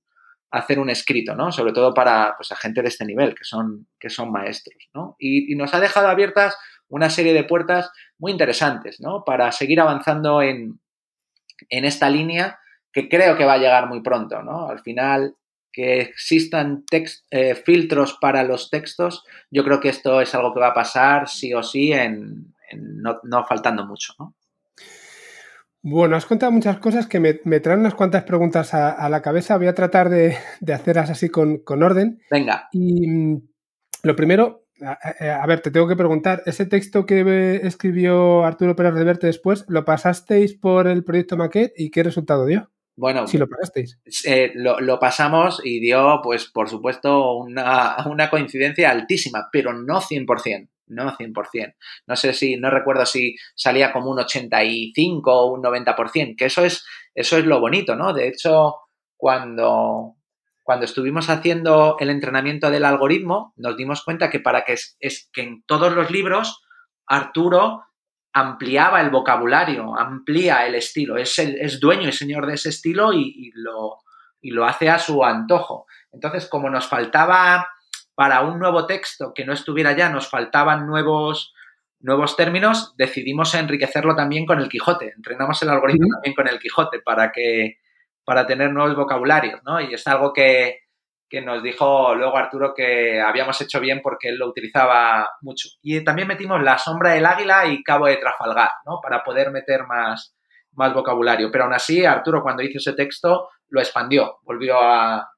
[0.51, 1.51] hacer un escrito, ¿no?
[1.51, 5.17] Sobre todo para pues, gente de este nivel, que son, que son maestros, ¿no?
[5.19, 9.25] Y, nos ha dejado abiertas una serie de puertas muy interesantes, ¿no?
[9.25, 10.79] Para seguir avanzando en,
[11.69, 12.59] en esta línea
[12.93, 14.69] que creo que va a llegar muy pronto, ¿no?
[14.69, 15.35] Al final,
[15.73, 16.85] que existan
[17.31, 21.27] eh, filtros para los textos, yo creo que esto es algo que va a pasar
[21.27, 24.33] sí o sí en, no, no faltando mucho, ¿no?
[25.81, 29.57] Bueno, has contado muchas cosas que me, traen unas cuantas preguntas a, la cabeza.
[29.57, 30.35] Voy a tratar de,
[30.73, 32.19] hacerlas así con, orden.
[32.29, 32.67] Venga.
[32.71, 33.41] Y mm,
[34.03, 39.27] lo primero, a, ver, te tengo que preguntar, ese texto que escribió Arturo Pérez Reverte
[39.27, 42.69] después, ¿lo pasasteis por el proyecto Maquette y qué resultado dio?
[42.95, 43.99] Bueno, si lo pasasteis.
[44.25, 50.69] Eh, lo, pasamos y dio, pues, por supuesto, una, una coincidencia altísima, pero no 100%
[50.87, 51.75] no 100%.
[52.07, 56.63] No sé si, no recuerdo si salía como un 85 o un 90%, que eso
[56.63, 58.13] es, eso es lo bonito, ¿no?
[58.13, 58.75] De hecho,
[59.15, 60.15] cuando,
[60.63, 65.41] cuando estuvimos haciendo el entrenamiento del algoritmo, nos dimos cuenta que para que es, que
[65.41, 66.61] en todos los libros
[67.05, 67.83] Arturo
[68.33, 73.51] ampliaba el vocabulario, amplía el estilo, es, es dueño y señor de ese estilo y,
[73.55, 73.97] lo,
[74.41, 75.87] y lo hace a su antojo.
[76.11, 77.67] Entonces, como nos faltaba
[78.17, 81.53] para un nuevo texto que no estuviera ya, nos faltaban nuevos,
[81.99, 85.13] nuevos términos, decidimos enriquecerlo también con el Quijote.
[85.15, 87.77] Entrenamos el algoritmo también con el Quijote para que
[88.25, 89.79] para tener nuevos vocabularios, ¿no?
[89.79, 90.79] Y es algo que,
[91.43, 95.69] nos dijo luego Arturo que habíamos hecho bien porque él lo utilizaba mucho.
[95.83, 98.99] Y también metimos la sombra del águila y cabo de Trafalgar, ¿no?
[98.99, 100.35] Para poder meter más,
[100.71, 101.51] más vocabulario.
[101.51, 105.29] Pero aún así, Arturo, cuando hizo ese texto, lo expandió, volvió a,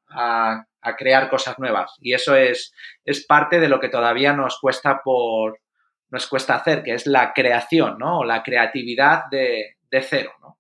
[0.98, 1.96] crear cosas nuevas.
[2.00, 2.74] Y eso es,
[3.06, 5.60] es parte de lo que todavía nos cuesta por
[6.12, 8.20] nos cuesta hacer, que es la creación, ¿no?
[8.20, 10.58] O la creatividad de, de cero, ¿no?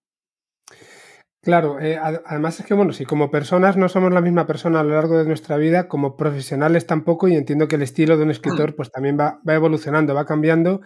[1.42, 4.84] Claro, eh, además es que, bueno, si como personas no somos la misma persona a
[4.84, 8.32] lo largo de nuestra vida, como profesionales tampoco, y entiendo que el estilo de un
[8.32, 10.82] escritor pues también va, evolucionando, va cambiando,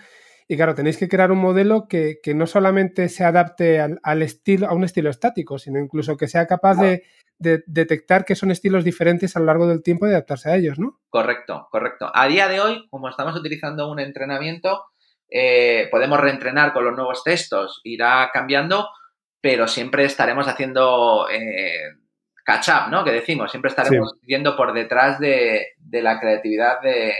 [0.47, 4.73] y claro, tenéis que crear un modelo que, no solamente se adapte al, estilo, a
[4.73, 7.03] un estilo estático, sino incluso que sea capaz de,
[7.38, 10.99] detectar que son estilos diferentes a lo largo del tiempo y adaptarse a ellos, ¿no?
[11.10, 12.10] Correcto, correcto.
[12.13, 14.86] A día de hoy, como estamos utilizando un entrenamiento,
[15.29, 18.88] eh, podemos reentrenar con los nuevos textos, irá cambiando,
[19.41, 21.97] pero siempre estaremos haciendo eh,
[22.43, 23.03] catch up, ¿no?
[23.03, 27.13] Que decimos, siempre estaremos yendo por detrás de, la creatividad de,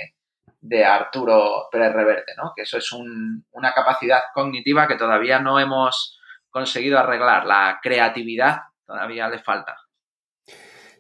[0.86, 2.54] Arturo Pérez Reverte, ¿no?
[2.56, 7.46] Que eso es una capacidad cognitiva que todavía no hemos conseguido arreglar.
[7.46, 9.78] La creatividad todavía le falta.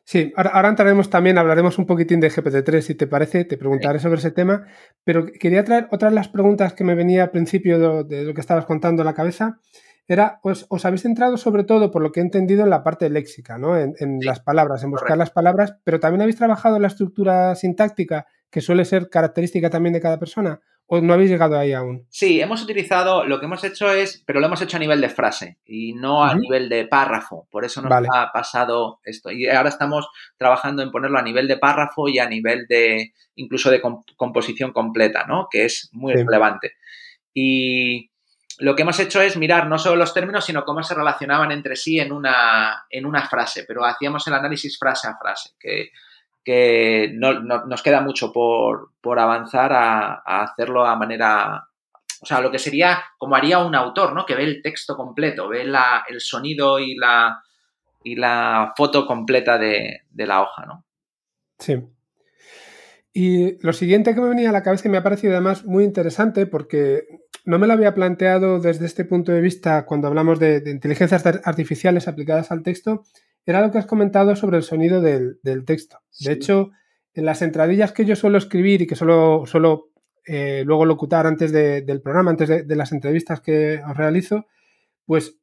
[0.06, 4.20] Sí, ahora, entraremos también, hablaremos un poquitín de GPT-3, si te parece, te preguntaré sobre
[4.20, 4.68] ese tema,
[5.06, 8.34] pero quería traer otra de las preguntas que me venía al principio de, de lo
[8.34, 9.60] que estabas contando a la cabeza,
[10.08, 13.10] era, os, os, habéis centrado sobre todo, por lo que he entendido, en la parte
[13.10, 13.78] léxica, ¿no?
[13.78, 18.28] En, las palabras, en buscar las palabras, pero también habéis trabajado en la estructura sintáctica,
[18.54, 22.06] que suele ser característica también de cada persona, o no habéis llegado ahí aún.
[22.12, 25.10] Sí, hemos utilizado, lo que hemos hecho es, pero lo hemos hecho a nivel de
[25.10, 29.32] frase y no a nivel de párrafo, por eso nos ha pasado esto.
[29.32, 33.72] Y ahora estamos trabajando en ponerlo a nivel de párrafo y a nivel de, incluso
[33.72, 33.82] de
[34.16, 35.48] composición completa, ¿no?
[35.50, 36.74] Que es muy relevante.
[37.34, 38.12] Y
[38.60, 41.76] lo que hemos hecho es mirar no solo los términos, sino cómo se relacionaban entre
[41.76, 45.90] sí en una, en una frase, pero hacíamos el análisis frase a frase, que,
[46.46, 51.68] no, nos queda mucho por, avanzar a, hacerlo a manera,
[52.22, 54.26] o sea, lo que sería como haría un autor, ¿no?
[54.26, 57.42] Que ve el texto completo, ve la, el sonido y la,
[58.04, 60.86] y la foto completa de la hoja, ¿no?
[61.60, 61.82] Sí.
[63.14, 65.84] Y lo siguiente que me venía a la cabeza y me ha parecido además muy
[65.84, 67.06] interesante porque
[67.46, 72.08] no me lo había planteado desde este punto de vista cuando hablamos de, inteligencias artificiales
[72.08, 73.04] aplicadas al texto,
[73.46, 76.00] era lo que has comentado sobre el sonido del, texto.
[76.20, 76.72] De hecho,
[77.14, 79.90] en las entradillas que yo suelo escribir y que suelo, suelo
[80.26, 84.46] eh, luego locutar antes del programa, antes de, las entrevistas que os realizo,
[85.06, 85.38] pues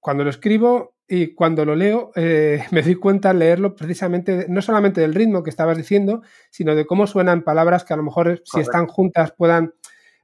[0.00, 4.62] cuando lo escribo y cuando lo leo, eh, me doy cuenta al leerlo precisamente, no
[4.62, 8.42] solamente del ritmo que estabas diciendo, sino de cómo suenan palabras que a lo mejor
[8.44, 9.74] si están juntas puedan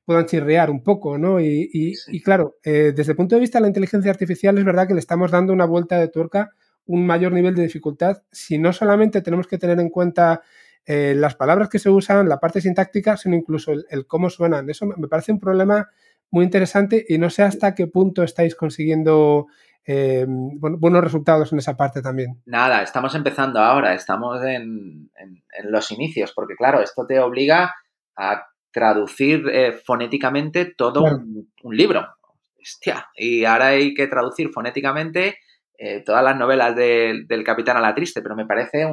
[0.08, 1.38] puedan chirrear un poco, ¿no?
[1.38, 4.94] Y, claro, eh, desde el punto de vista de la inteligencia artificial es verdad que
[4.94, 6.54] le estamos dando una vuelta de tuerca,
[6.88, 10.42] un mayor nivel de dificultad, si no solamente tenemos que tener en cuenta
[10.84, 14.68] eh, las palabras que se usan, la parte sintáctica, sino incluso el, cómo suenan.
[14.68, 15.88] Eso me parece un problema
[16.30, 19.46] muy interesante y no sé hasta qué punto estáis consiguiendo
[19.86, 22.42] eh, buenos resultados en esa parte también.
[22.46, 25.10] Nada, estamos empezando ahora, estamos en
[25.64, 27.74] los inicios, porque claro, esto te obliga
[28.16, 32.06] a traducir eh, fonéticamente todo un, libro.
[32.60, 35.38] Hostia, y ahora hay que traducir fonéticamente
[35.78, 38.86] eh, todas las novelas del Capitán a la Triste, pero me parece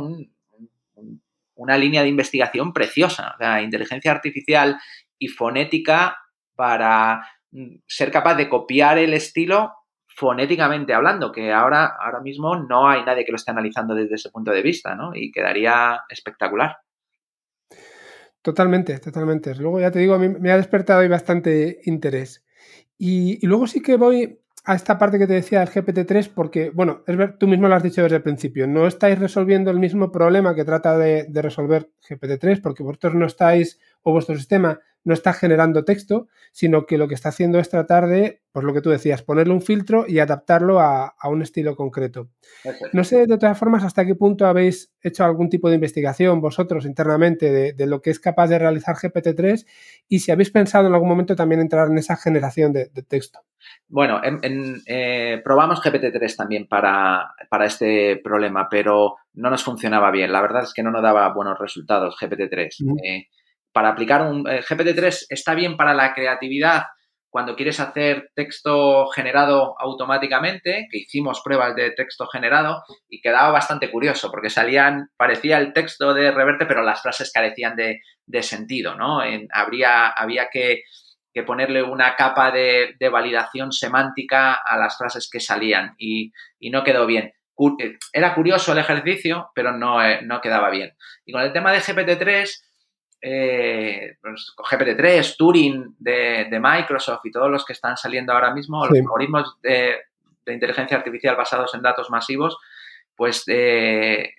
[1.56, 3.36] una línea de investigación preciosa.
[3.40, 4.78] O inteligencia artificial
[5.18, 6.18] y fonética
[6.56, 9.74] para mm, ser capaz de copiar el estilo
[10.08, 14.30] fonéticamente hablando, que ahora, ahora mismo no hay nadie que lo esté analizando desde ese
[14.30, 15.12] punto de vista, ¿no?
[15.14, 16.78] Y quedaría espectacular.
[18.42, 19.56] Totalmente, totalmente.
[19.56, 22.46] Luego ya te digo, me ha despertado ahí bastante interés.
[22.98, 27.04] Y, luego sí que voy a esta parte que te decía del GPT-3 porque, bueno,
[27.06, 30.12] es ver, tú mismo lo has dicho desde el principio, no estáis resolviendo el mismo
[30.12, 35.14] problema que trata de, de resolver GPT-3 porque vosotros no estáis, o vuestro sistema no
[35.14, 38.82] está generando texto, sino que lo que está haciendo es tratar de, pues lo que
[38.82, 42.30] tú decías, ponerle un filtro y adaptarlo a, un estilo concreto.
[42.92, 46.86] No sé de todas formas hasta qué punto habéis hecho algún tipo de investigación vosotros
[46.86, 49.66] internamente de, lo que es capaz de realizar GPT-3
[50.08, 53.40] y si habéis pensado en algún momento también entrar en esa generación de, texto.
[53.88, 60.32] Bueno, eh, probamos GPT-3 también para, este problema, pero no nos funcionaba bien.
[60.32, 63.28] La verdad es que no nos daba buenos resultados GPT-3
[63.76, 66.84] para aplicar un eh, GPT-3 está bien para la creatividad
[67.30, 73.92] cuando quieres hacer texto generado automáticamente, que hicimos pruebas de texto generado y quedaba bastante
[73.92, 79.20] curioso porque salían, parecía el texto de Reverte, pero las frases carecían de, sentido, ¿no?
[79.52, 80.84] habría, había que,
[81.46, 86.32] ponerle una capa de, validación semántica a las frases que salían y,
[86.72, 87.34] no quedó bien.
[87.80, 90.96] Eh, era curioso el ejercicio, pero no, eh, no quedaba bien.
[91.26, 92.65] Y con el tema de GPT-3,
[93.28, 98.96] eh, pues, GPT-3, Turing de, Microsoft y todos los que están saliendo ahora mismo, los
[99.00, 99.96] algoritmos de,
[100.46, 102.56] de inteligencia artificial basados en datos masivos,
[103.16, 104.30] pues eh,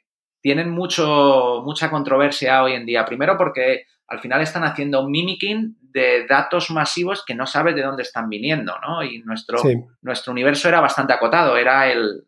[0.41, 3.05] tienen mucho, mucha controversia hoy en día.
[3.05, 8.05] Primero porque al final están haciendo mimicking de datos masivos que no sabes de dónde
[8.05, 9.03] están viniendo, ¿no?
[9.03, 9.59] Y nuestro,
[10.03, 12.24] nuestro universo era bastante acotado, era el,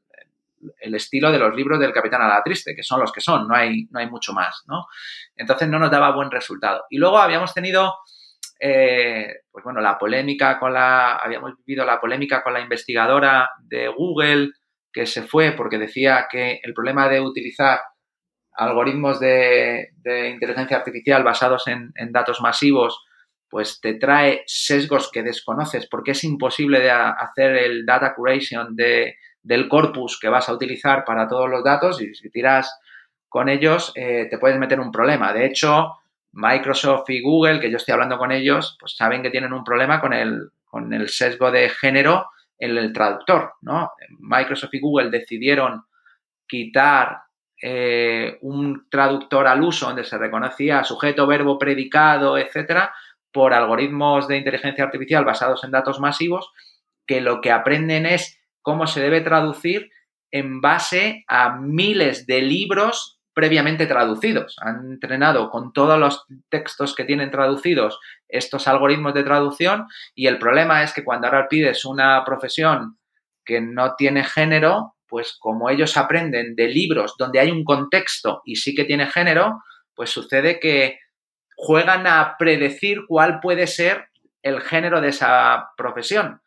[0.80, 3.46] el estilo de los libros del Capitán a la Triste, que son los que son,
[3.46, 4.86] no hay, no hay mucho más, ¿no?
[5.36, 6.84] Entonces no nos daba buen resultado.
[6.90, 7.94] Y luego habíamos tenido,
[8.60, 13.88] eh, pues bueno, la polémica con la, habíamos vivido la polémica con la investigadora de
[13.88, 14.50] Google
[14.92, 17.80] que se fue porque decía que el problema de utilizar
[18.54, 19.92] algoritmos de,
[20.32, 23.04] inteligencia artificial basados en, en, datos masivos,
[23.48, 29.14] pues te trae sesgos que desconoces porque es imposible de hacer el data curation de,
[29.48, 32.78] del corpus que vas a utilizar para todos los datos y si tiras
[33.30, 35.32] con ellos eh, te puedes meter un problema.
[35.32, 35.94] De hecho,
[36.32, 40.02] Microsoft y Google, que yo estoy hablando con ellos, pues saben que tienen un problema
[40.02, 42.26] con el, con el sesgo de género
[42.58, 43.92] en el traductor, ¿no?
[44.18, 45.82] Microsoft y Google decidieron
[46.46, 47.22] quitar
[47.62, 52.92] eh, un traductor al uso donde se reconocía sujeto, verbo, predicado, etcétera,
[53.32, 56.52] por algoritmos de inteligencia artificial basados en datos masivos
[57.06, 59.90] que lo que aprenden es cómo se debe traducir
[60.30, 64.56] en base a miles de libros previamente traducidos.
[64.60, 70.38] Han entrenado con todos los textos que tienen traducidos estos algoritmos de traducción y el
[70.38, 72.98] problema es que cuando ahora pides una profesión
[73.44, 78.56] que no tiene género, pues como ellos aprenden de libros donde hay un contexto y
[78.56, 79.62] sí que tiene género,
[79.94, 80.98] pues sucede que
[81.56, 84.08] juegan a predecir cuál puede ser
[84.42, 86.40] el género de esa profesión.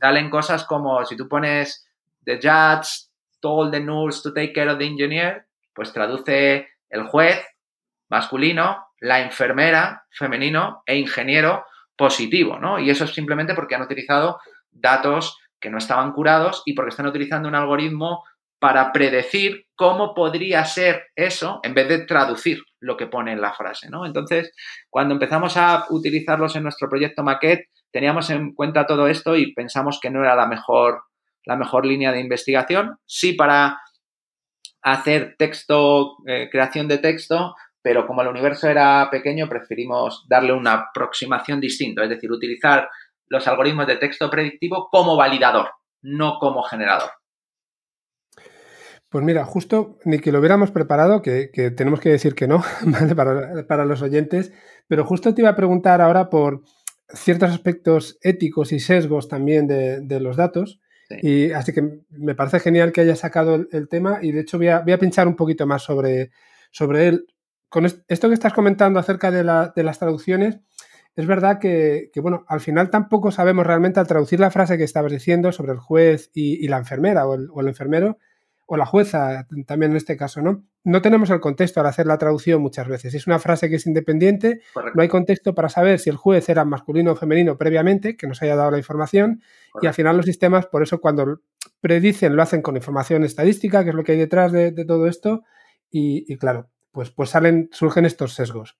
[0.00, 1.86] Salen cosas como si tú pones
[2.24, 3.08] The judge
[3.40, 7.42] told the nurse to take care of the engineer, pues traduce el juez
[8.10, 11.64] masculino, la enfermera femenino e ingeniero
[11.96, 12.78] positivo, ¿no?
[12.78, 14.38] Y eso es simplemente porque han utilizado
[14.70, 18.24] datos que no estaban curados y porque están utilizando un algoritmo
[18.58, 23.52] para predecir cómo podría ser eso en vez de traducir lo que pone en la
[23.52, 24.04] frase, ¿no?
[24.04, 24.52] Entonces,
[24.90, 29.98] cuando empezamos a utilizarlos en nuestro proyecto Maquette, teníamos en cuenta todo esto y pensamos
[30.00, 31.02] que no era la mejor,
[31.44, 32.98] la mejor línea de investigación.
[33.06, 33.80] Sí para
[34.82, 40.72] hacer texto, eh, creación de texto, pero como el universo era pequeño, preferimos darle una
[40.72, 42.88] aproximación distinta, es decir, utilizar
[43.28, 45.70] los algoritmos de texto predictivo como validador,
[46.02, 47.10] no como generador.
[49.10, 52.62] Pues mira, justo ni que lo hubiéramos preparado, que, tenemos que decir que no,
[53.16, 54.52] Para, para, los oyentes,
[54.86, 56.62] pero justo te iba a preguntar ahora por,
[57.08, 60.80] ciertos aspectos éticos y sesgos también de, los datos.
[61.22, 64.68] Y así que me parece genial que hayas sacado el, tema y de hecho voy
[64.68, 66.30] a, pinchar un poquito más sobre,
[66.70, 67.26] sobre él.
[67.70, 70.58] Con esto que estás comentando acerca de, las traducciones,
[71.16, 75.12] es verdad que, bueno, al final tampoco sabemos realmente al traducir la frase que estabas
[75.12, 78.18] diciendo sobre el juez y, la enfermera o el enfermero,
[78.70, 80.62] o la jueza también en este caso, ¿no?
[80.84, 83.14] No tenemos el contexto al hacer la traducción muchas veces.
[83.14, 84.60] Es una frase que es independiente,
[84.94, 88.42] no hay contexto para saber si el juez era masculino o femenino previamente, que nos
[88.42, 89.42] haya dado la información,
[89.80, 91.40] y al final los sistemas, por eso cuando
[91.80, 95.44] predicen, lo hacen con información estadística, que es lo que hay detrás de, todo esto,
[95.90, 98.76] y, claro, pues, pues salen, surgen estos sesgos.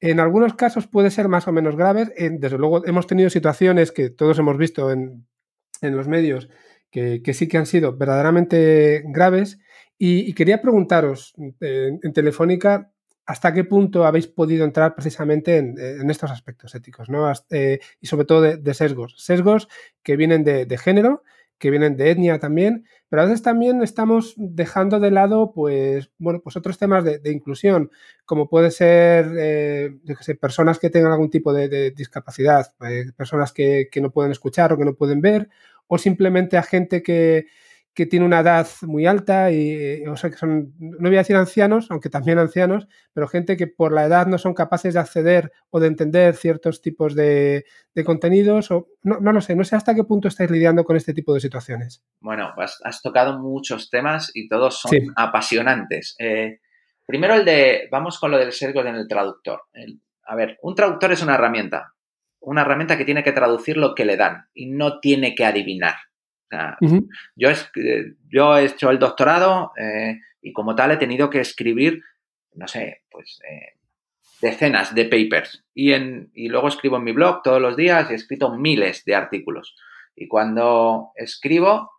[0.00, 2.14] En algunos casos puede ser más o menos grave.
[2.16, 5.26] desde luego hemos tenido situaciones que todos hemos visto en,
[5.82, 6.48] en los medios
[6.90, 9.58] que, sí que han sido verdaderamente graves.
[9.98, 12.92] Y, quería preguntaros, eh, en, Telefónica,
[13.26, 17.08] ¿hasta qué punto habéis podido entrar precisamente en, estos aspectos éticos?
[17.08, 17.30] ¿no?
[17.50, 19.14] Eh, y sobre todo de, sesgos.
[19.18, 19.68] Sesgos
[20.02, 21.24] que vienen de, género,
[21.58, 26.40] que vienen de etnia también, pero a veces también estamos dejando de lado, pues, bueno,
[26.40, 27.90] pues otros temas de, inclusión,
[28.24, 29.98] como puede ser, eh,
[30.40, 32.72] personas que tengan algún tipo de, discapacidad,
[33.16, 35.48] personas que, no pueden escuchar o que no pueden ver,
[35.88, 37.46] o simplemente a gente que,
[38.08, 41.88] tiene una edad muy alta y, o sea, que son, no voy a decir ancianos,
[41.90, 45.80] aunque también ancianos, pero gente que por la edad no son capaces de acceder o
[45.80, 47.64] de entender ciertos tipos de,
[48.06, 51.12] contenidos, o no, no, lo sé, no sé hasta qué punto estáis lidiando con este
[51.12, 52.04] tipo de situaciones.
[52.20, 56.14] Bueno, has, tocado muchos temas y todos son apasionantes.
[56.20, 56.60] Eh,
[57.04, 59.62] primero el de, vamos con lo del sesgo en el traductor.
[60.22, 61.94] a ver, un traductor es una herramienta,
[62.40, 65.96] una herramienta que tiene que traducir lo que le dan y no tiene que adivinar.
[67.36, 72.02] yo, eh, yo, he hecho el doctorado eh, y como tal he tenido que escribir,
[72.54, 73.78] no sé, pues eh,
[74.40, 78.12] decenas de papers y, en, y luego escribo en mi blog todos los días y
[78.12, 79.76] he escrito miles de artículos.
[80.14, 81.90] Y cuando escribo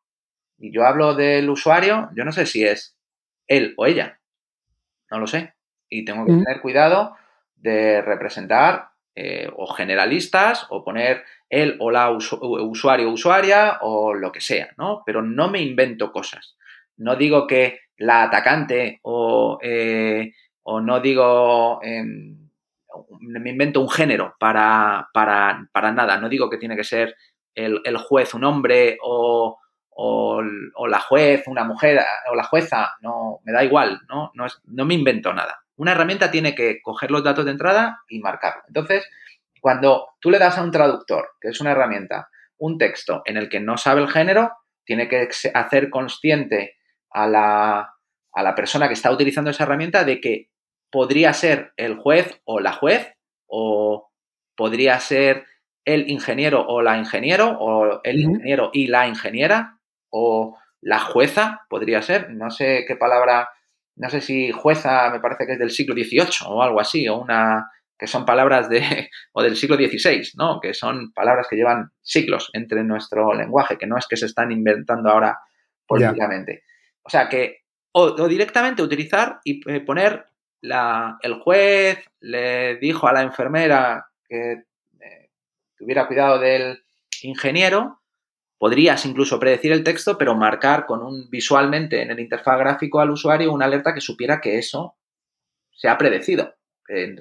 [0.58, 2.98] y yo hablo del usuario, yo no sé si es
[3.48, 4.20] él o ella,
[5.10, 5.54] no lo sé.
[5.90, 7.16] Y tengo que tener cuidado
[7.56, 14.32] de representar eh, o generalistas o poner él o la usuario o usuaria o lo
[14.32, 15.04] que sea, ¿no?
[15.06, 16.56] Pero no me invento cosas.
[16.98, 20.34] No digo que la atacante o, eh,
[20.64, 22.50] o no digo, em,
[23.22, 26.18] me invento un género para, para, para, nada.
[26.18, 27.16] No digo que tiene que ser
[27.56, 29.58] el, el juez un hombre o,
[29.90, 30.42] o,
[30.76, 32.00] o, la juez una mujer
[32.32, 34.32] o la jueza, no, me da igual, ¿no?
[34.34, 35.60] No, es, no me invento nada.
[35.80, 38.64] Una herramienta tiene que coger los datos de entrada y marcarlo.
[38.68, 39.10] Entonces,
[39.62, 42.28] cuando tú le das a un traductor, que es una herramienta,
[42.58, 44.52] un texto en el que no sabe el género,
[44.84, 46.76] tiene que hacer consciente
[47.10, 47.94] a la,
[48.34, 50.50] a la persona que está utilizando esa herramienta de que
[50.92, 53.14] podría ser el juez o la juez,
[53.48, 54.12] o
[54.58, 55.46] podría ser
[55.86, 62.02] el ingeniero o la ingeniero, o el ingeniero y la ingeniera, o la jueza, podría
[62.02, 63.50] ser, no sé qué palabra,
[64.00, 67.18] no sé si jueza me parece que es del siglo XVIII o algo así, o
[67.18, 70.62] una que son palabras de, o del siglo XVI, ¿no?
[70.62, 74.52] Que son palabras que llevan siglos entre nuestro lenguaje, que no es que se están
[74.52, 75.38] inventando ahora
[75.86, 76.64] políticamente.
[77.04, 80.26] O sea que, o, directamente utilizar y eh, poner
[80.62, 84.64] la, el juez le dijo a la enfermera que
[85.02, 85.30] eh,
[85.78, 86.84] tuviera cuidado del
[87.22, 88.00] ingeniero,
[88.60, 93.10] podrías incluso predecir el texto, pero marcar con un visualmente en el interfaz gráfico al
[93.10, 94.98] usuario una alerta que supiera que eso
[95.72, 96.54] se ha predecido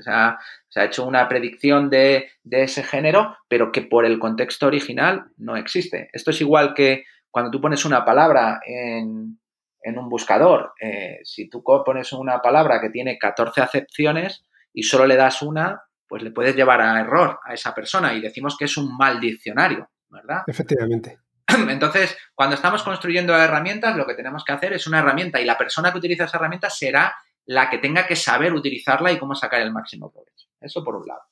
[0.01, 5.57] se, ha, hecho una predicción de, ese género, pero que por el contexto original no
[5.57, 6.09] existe.
[6.13, 9.39] Esto es igual que cuando tú pones una palabra en,
[9.85, 10.73] un buscador.
[10.81, 15.83] Eh, si tú pones una palabra que tiene 14 acepciones y solo le das una,
[16.07, 19.19] pues le puedes llevar a error a esa persona y decimos que es un mal
[19.19, 20.43] diccionario, ¿verdad?
[20.47, 21.21] Efectivamente.
[21.69, 25.59] Entonces, cuando estamos construyendo herramientas, lo que tenemos que hacer es una herramienta y la
[25.59, 29.63] persona que utiliza esa herramienta será la que tenga que saber utilizarla y cómo sacar
[29.63, 30.47] el máximo provecho.
[30.61, 31.23] Eso por un lado.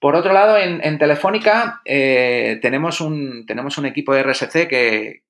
[0.00, 5.22] Por otro lado, en, Telefónica eh, tenemos, un, tenemos un equipo de RSC que,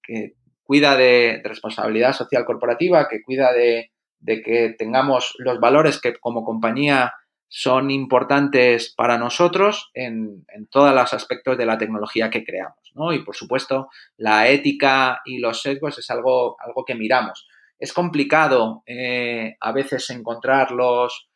[0.62, 3.90] cuida de, responsabilidad social corporativa, que cuida de,
[4.24, 7.12] que tengamos los valores que como compañía
[7.48, 12.78] son importantes para nosotros en, todos los aspectos de la tecnología que creamos.
[13.12, 17.46] Y por supuesto, la ética y los sesgos es algo, algo que miramos.
[17.78, 21.28] Es complicado eh, a veces encontrar los,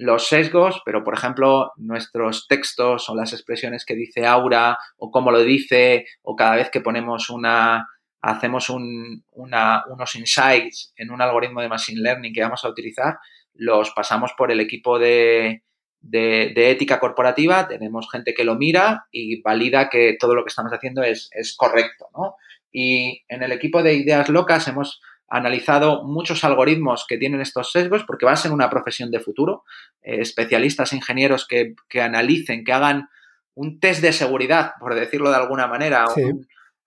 [0.00, 5.30] los sesgos, pero por ejemplo nuestros textos o las expresiones que dice Aura o cómo
[5.30, 7.86] lo dice o cada vez que ponemos una,
[8.22, 13.18] hacemos un, una, unos insights en un algoritmo de Machine Learning que vamos a utilizar,
[13.60, 15.62] los pasamos por el equipo de,
[16.00, 20.48] de, de, ética corporativa, tenemos gente que lo mira y valida que todo lo que
[20.48, 22.36] estamos haciendo es, es correcto, ¿no?
[22.72, 28.04] Y en el equipo de ideas locas hemos analizado muchos algoritmos que tienen estos sesgos
[28.04, 29.64] porque va a ser una profesión de futuro.
[30.02, 33.08] Eh, especialistas, ingenieros que, analicen, que hagan
[33.54, 36.06] un test de seguridad, por decirlo de alguna manera,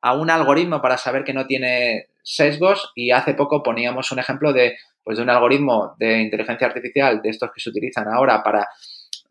[0.02, 2.92] a un algoritmo para saber que no tiene sesgos.
[2.96, 7.30] Y hace poco poníamos un ejemplo de, pues, de un algoritmo de inteligencia artificial, de
[7.30, 8.68] estos que se utilizan ahora para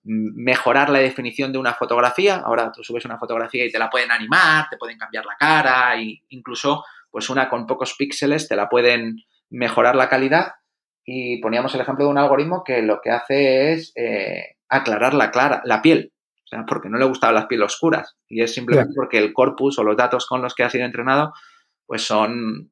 [0.04, 2.42] mejorar la definición de una fotografía.
[2.44, 5.96] Ahora tú subes una fotografía y te la pueden animar, te pueden cambiar la cara
[6.00, 9.18] e incluso pues una con pocos píxeles te la pueden
[9.50, 10.52] mejorar la calidad.
[11.04, 15.30] Y poníamos el ejemplo de un algoritmo que lo que hace es eh, aclarar la,
[15.30, 16.12] clara, la piel,
[16.44, 18.16] o sea, porque no le gustaban las pieles oscuras.
[18.28, 21.32] Y es simplemente porque el corpus o los datos con los que ha sido entrenado,
[21.86, 22.71] pues son,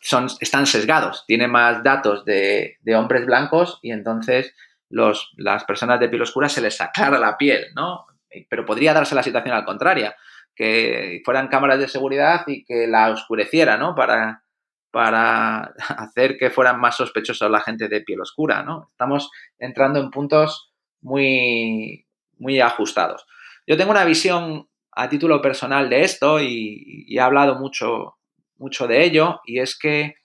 [0.00, 1.24] son están sesgados.
[1.26, 4.54] Tiene más datos de, de hombres blancos y entonces
[4.90, 8.06] los, las personas de piel oscura se les aclara la piel, ¿no?
[8.48, 10.12] Pero podría darse la situación al contrario
[10.58, 13.94] que fueran cámaras de seguridad y que la oscureciera, ¿no?
[13.94, 14.42] Para,
[14.90, 18.88] para hacer que fueran más sospechosos la gente de piel oscura, ¿no?
[18.90, 22.06] Estamos entrando en puntos muy,
[22.38, 23.24] muy ajustados.
[23.68, 28.17] Yo tengo una visión a título personal de esto y, y he hablado mucho,
[28.58, 30.16] mucho de ello y es que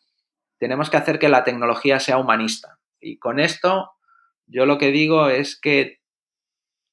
[0.59, 2.79] tenemos que hacer que la tecnología sea humanista.
[2.99, 3.91] Y con esto
[4.47, 5.99] yo lo que digo es que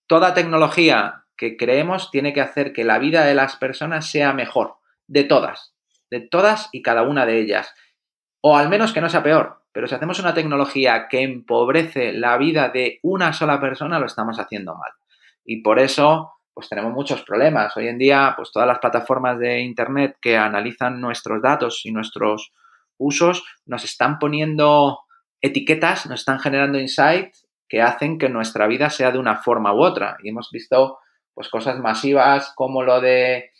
[0.07, 4.76] toda tecnología que creemos tiene que hacer que la vida de las personas sea mejor,
[5.07, 5.74] de todas,
[6.11, 7.74] de todas y cada una de ellas.
[8.41, 9.62] O al menos que no sea peor.
[9.72, 14.38] Pero si hacemos una tecnología que empobrece la vida de una sola persona, lo estamos
[14.38, 14.91] haciendo mal.
[15.45, 17.75] Y por eso, pues tenemos muchos problemas.
[17.75, 22.53] Hoy en día, pues todas las plataformas de Internet que analizan nuestros datos y nuestros
[22.99, 24.99] usos nos están poniendo
[25.41, 29.83] etiquetas, nos están generando insights que hacen que nuestra vida sea de una forma u
[29.83, 30.19] otra.
[30.23, 30.99] Y hemos visto
[31.33, 33.53] pues cosas masivas como lo de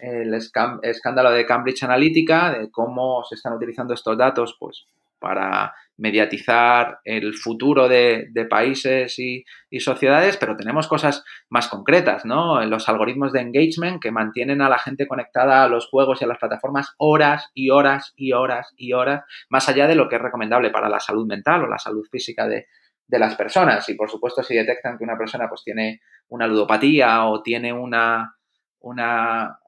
[0.00, 4.86] el escándalo de Cambridge Analytica, de cómo se están utilizando estos datos, pues
[5.20, 9.44] para mediatizar el futuro de, países y,
[9.78, 12.64] sociedades, pero tenemos cosas más concretas, ¿no?
[12.64, 16.28] Los algoritmos de engagement que mantienen a la gente conectada a los juegos y a
[16.28, 20.22] las plataformas horas y horas y horas y horas, más allá de lo que es
[20.22, 22.66] recomendable para la salud mental o la salud física de,
[23.08, 23.88] las personas.
[23.88, 28.36] Y por supuesto, si detectan que una persona pues tiene una ludopatía o tiene una,
[28.78, 29.58] una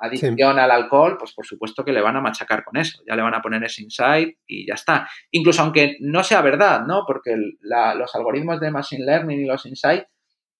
[0.00, 3.22] adicción al alcohol, pues por supuesto que le van a machacar con eso, ya le
[3.22, 5.08] van a poner ese insight y ya está.
[5.30, 7.04] Incluso aunque no sea verdad, ¿no?
[7.06, 10.06] Porque los algoritmos de Machine Learning y los insights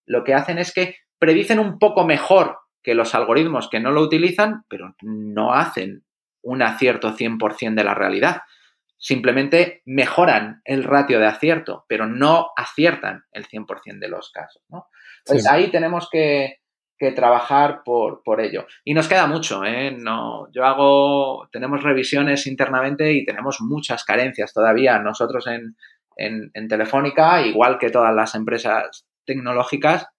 [0.05, 4.01] lo que hacen es que predicen un poco mejor que los algoritmos que no lo
[4.01, 6.03] utilizan, pero no hacen
[6.41, 8.41] un acierto 100% de la realidad.
[8.97, 14.87] Simplemente mejoran el ratio de acierto, pero no aciertan el 100% de los casos, ¿no?
[15.25, 16.60] Pues ahí tenemos que,
[17.01, 18.67] que trabajar por, por, ello.
[18.85, 19.89] Y nos queda mucho, ¿eh?
[19.89, 24.99] No, yo hago, tenemos revisiones internamente y tenemos muchas carencias todavía.
[24.99, 25.75] Nosotros en,
[26.15, 30.09] en, Telefónica, igual que todas las empresas tecnológicas,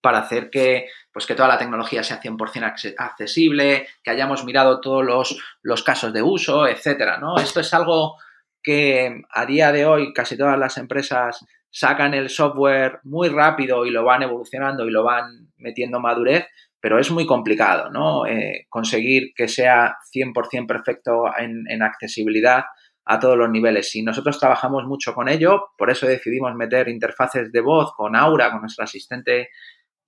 [0.00, 5.04] para hacer que, pues que toda la tecnología sea 100% accesible, que hayamos mirado todos
[5.04, 7.36] los, los casos de uso, etcétera, ¿no?
[7.36, 8.16] Esto es algo
[8.62, 13.90] que a día de hoy casi todas las empresas sacan el software muy rápido y
[13.90, 16.46] lo van evolucionando y lo van metiendo madurez,
[16.78, 18.26] pero es muy complicado, ¿no?
[18.26, 22.64] Eh, conseguir que sea 100% perfecto en, accesibilidad
[23.04, 23.94] a todos los niveles.
[23.96, 28.50] Y nosotros trabajamos mucho con ello, por eso decidimos meter interfaces de voz con Aura,
[28.50, 29.48] con nuestro asistente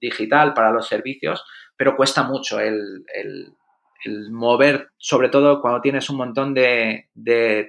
[0.01, 1.45] digital para los servicios,
[1.77, 3.05] pero cuesta mucho el
[4.31, 7.09] mover, sobre todo cuando tienes un montón de,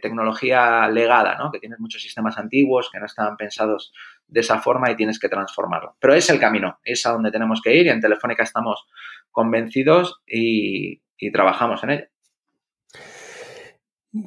[0.01, 1.51] tecnología legada, ¿no?
[1.51, 3.93] que tienes muchos sistemas antiguos que no estaban pensados
[4.27, 5.95] de esa forma y tienes que transformarlo.
[5.99, 8.87] Pero es el camino, es a donde tenemos que ir y en Telefónica estamos
[9.31, 12.05] convencidos y, trabajamos en ello.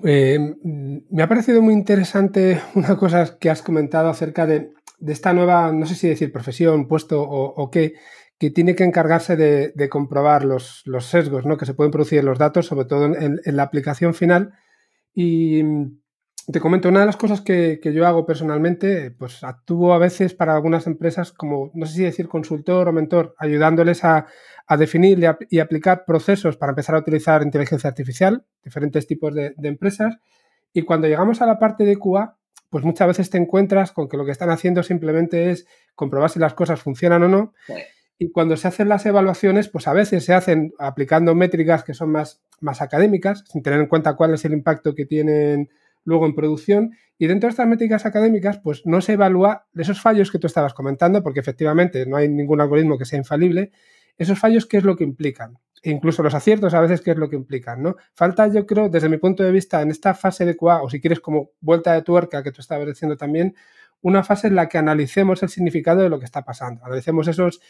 [0.04, 4.70] Eh, me ha parecido muy interesante una cosa que has comentado acerca de,
[5.06, 7.94] esta nueva, no sé si decir profesión, puesto o qué,
[8.38, 11.56] que tiene que encargarse de, comprobar los, sesgos ¿no?
[11.56, 14.52] que se pueden producir en los datos, sobre todo en, la aplicación final.
[15.12, 15.98] Y mm,
[16.52, 20.54] te comento, una de las cosas que, yo hago personalmente, pues actúo a veces para
[20.54, 24.26] algunas empresas como, no sé si decir consultor o mentor, ayudándoles a,
[24.78, 25.18] definir
[25.50, 30.18] y, aplicar procesos para empezar a utilizar inteligencia artificial, diferentes tipos de, empresas.
[30.72, 32.36] Y cuando llegamos a la parte de QA,
[32.70, 36.38] pues muchas veces te encuentras con que lo que están haciendo simplemente es comprobar si
[36.38, 37.54] las cosas funcionan o no.
[38.18, 42.10] Y cuando se hacen las evaluaciones, pues a veces se hacen aplicando métricas que son
[42.10, 45.70] más, más académicas, sin tener en cuenta cuál es el impacto que tienen
[46.04, 46.96] luego en producción.
[47.16, 50.74] Y dentro de estas métricas académicas, pues no se evalúa esos fallos que tú estabas
[50.74, 53.70] comentando, porque efectivamente no hay ningún algoritmo que sea infalible.
[54.16, 55.58] Esos fallos, ¿qué es lo que implican?
[55.82, 57.82] E incluso los aciertos a veces, ¿qué es lo que implican?
[57.82, 57.96] ¿no?
[58.14, 61.00] Falta, yo creo, desde mi punto de vista, en esta fase de QA, o si
[61.00, 63.54] quieres como vuelta de tuerca que tú estabas diciendo también,
[64.00, 66.84] una fase en la que analicemos el significado de lo que está pasando.
[66.84, 67.60] Analicemos esos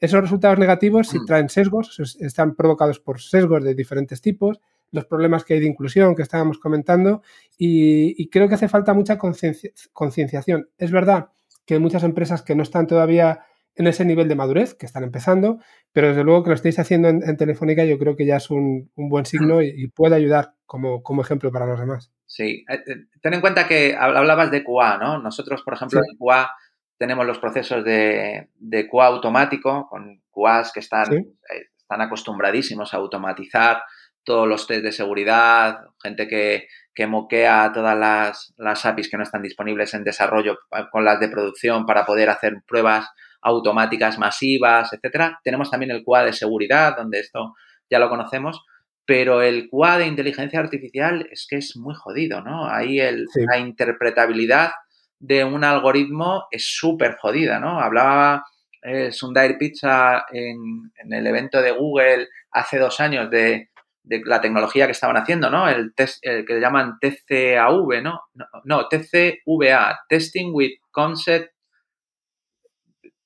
[0.00, 1.26] esos resultados negativos si mm.
[1.26, 4.60] traen sesgos, están provocados por sesgos de diferentes tipos,
[4.92, 7.22] los problemas que hay de inclusión que estábamos comentando
[7.58, 10.68] y, creo que hace falta mucha concienciación.
[10.78, 11.30] Es verdad
[11.64, 13.40] que hay muchas empresas que no están todavía
[13.74, 15.58] en ese nivel de madurez, que están empezando,
[15.92, 18.90] pero desde luego que lo estéis haciendo en, Telefónica yo creo que ya es un,
[18.96, 22.10] buen signo y, puede ayudar como, ejemplo para los demás.
[22.24, 25.18] Sí, eh, eh, ten en cuenta que hablabas de QA, ¿no?
[25.18, 26.50] Nosotros, por ejemplo, en QA
[26.98, 32.98] tenemos los procesos de, de QA automático, con QAs que están, eh, están acostumbradísimos a
[32.98, 33.82] automatizar
[34.24, 39.22] todos los test de seguridad, gente que, que moquea todas las, las, APIs que no
[39.22, 40.58] están disponibles en desarrollo
[40.90, 43.08] con las de producción para poder hacer pruebas
[43.40, 45.38] automáticas masivas, etcétera.
[45.44, 47.54] Tenemos también el QA de seguridad, donde esto
[47.88, 48.64] ya lo conocemos,
[49.04, 52.68] pero el QA de inteligencia artificial es que es muy jodido, ¿no?
[52.68, 54.72] Ahí el, la interpretabilidad
[55.18, 57.80] de un algoritmo es súper jodida, ¿no?
[57.80, 58.44] Hablaba
[58.82, 63.70] eh, Sundar Pizza en, el evento de Google hace dos años de,
[64.04, 65.68] la tecnología que estaban haciendo, ¿no?
[65.68, 68.20] El, test, que le llaman TCAV, ¿no?
[68.64, 68.86] ¿no?
[68.88, 71.52] TCVA, Testing with Concept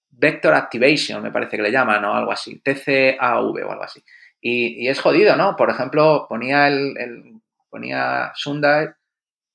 [0.09, 4.03] Vector Activation, me parece que le llaman, o algo así, TCAV o algo así.
[4.41, 5.55] Y, es jodido, ¿no?
[5.57, 8.97] Por ejemplo, ponía el, el ponía Sundar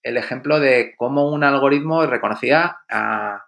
[0.05, 3.43] el ejemplo de cómo un algoritmo reconocía a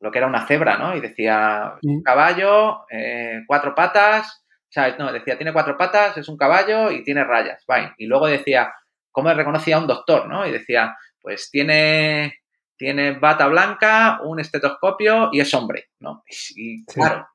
[0.00, 0.96] lo que era una cebra, ¿no?
[0.96, 6.28] Y decía, un caballo, eh, cuatro patas, o sea, no, decía, tiene cuatro patas, es
[6.30, 7.92] un caballo y tiene rayas, fine.
[7.98, 8.72] Y luego decía,
[9.12, 10.46] ¿cómo reconocía a un doctor, no?
[10.46, 12.40] Y decía, pues tiene,
[12.78, 16.22] tiene bata blanca, un estetoscopio y es hombre, ¿no?
[16.56, 17.28] Y, claro,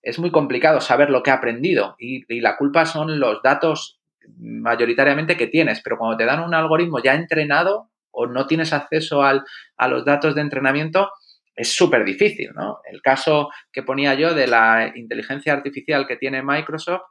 [0.00, 3.98] es muy complicado saber lo que ha aprendido y, y la culpa son los datos
[4.38, 9.22] mayoritariamente que tienes, pero cuando te dan un algoritmo ya entrenado, o no tienes acceso
[9.22, 9.44] al,
[9.76, 11.10] a los datos de entrenamiento,
[11.54, 12.80] es súper difícil, ¿no?
[12.90, 17.02] El caso que ponía yo de la inteligencia artificial que tiene Microsoft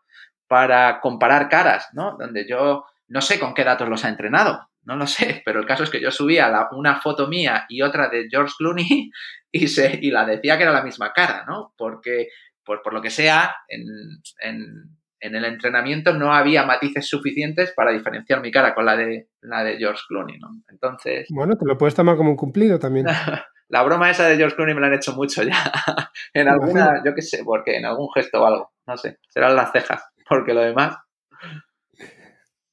[0.47, 2.18] para comparar caras, ¿no?
[2.18, 5.66] Donde yo no sé con qué datos los ha entrenado, no lo sé, pero el
[5.66, 9.11] caso es que yo subía una foto mía y otra de George Clooney
[9.51, 11.74] y, se, y la decía que era la misma cara, ¿no?
[11.78, 12.28] Porque,
[12.64, 18.41] por, por lo que sea, en, en, el entrenamiento no había matices suficientes para diferenciar
[18.41, 20.49] mi cara con la de, la de George Clooney, ¿no?
[20.69, 21.28] Entonces...
[21.34, 23.07] Bueno, te lo puedes tomar como un cumplido también.
[23.69, 25.53] la broma esa de George Clooney me la han hecho mucho ya.
[26.34, 29.71] en alguna, yo qué sé, porque en algún gesto o algo, no sé, serán las
[29.71, 30.97] cejas, porque lo demás...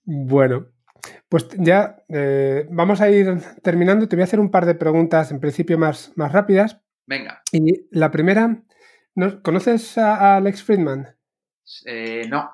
[0.05, 0.67] Bueno,
[1.29, 4.09] pues ya eh, vamos a ir terminando.
[4.09, 6.81] Te voy a hacer un par de preguntas, en principio más, más rápidas.
[7.07, 7.43] Venga.
[7.53, 8.63] Y la primera,
[9.43, 11.17] ¿conoces a, Alex Friedman?
[11.87, 12.51] Eh, no.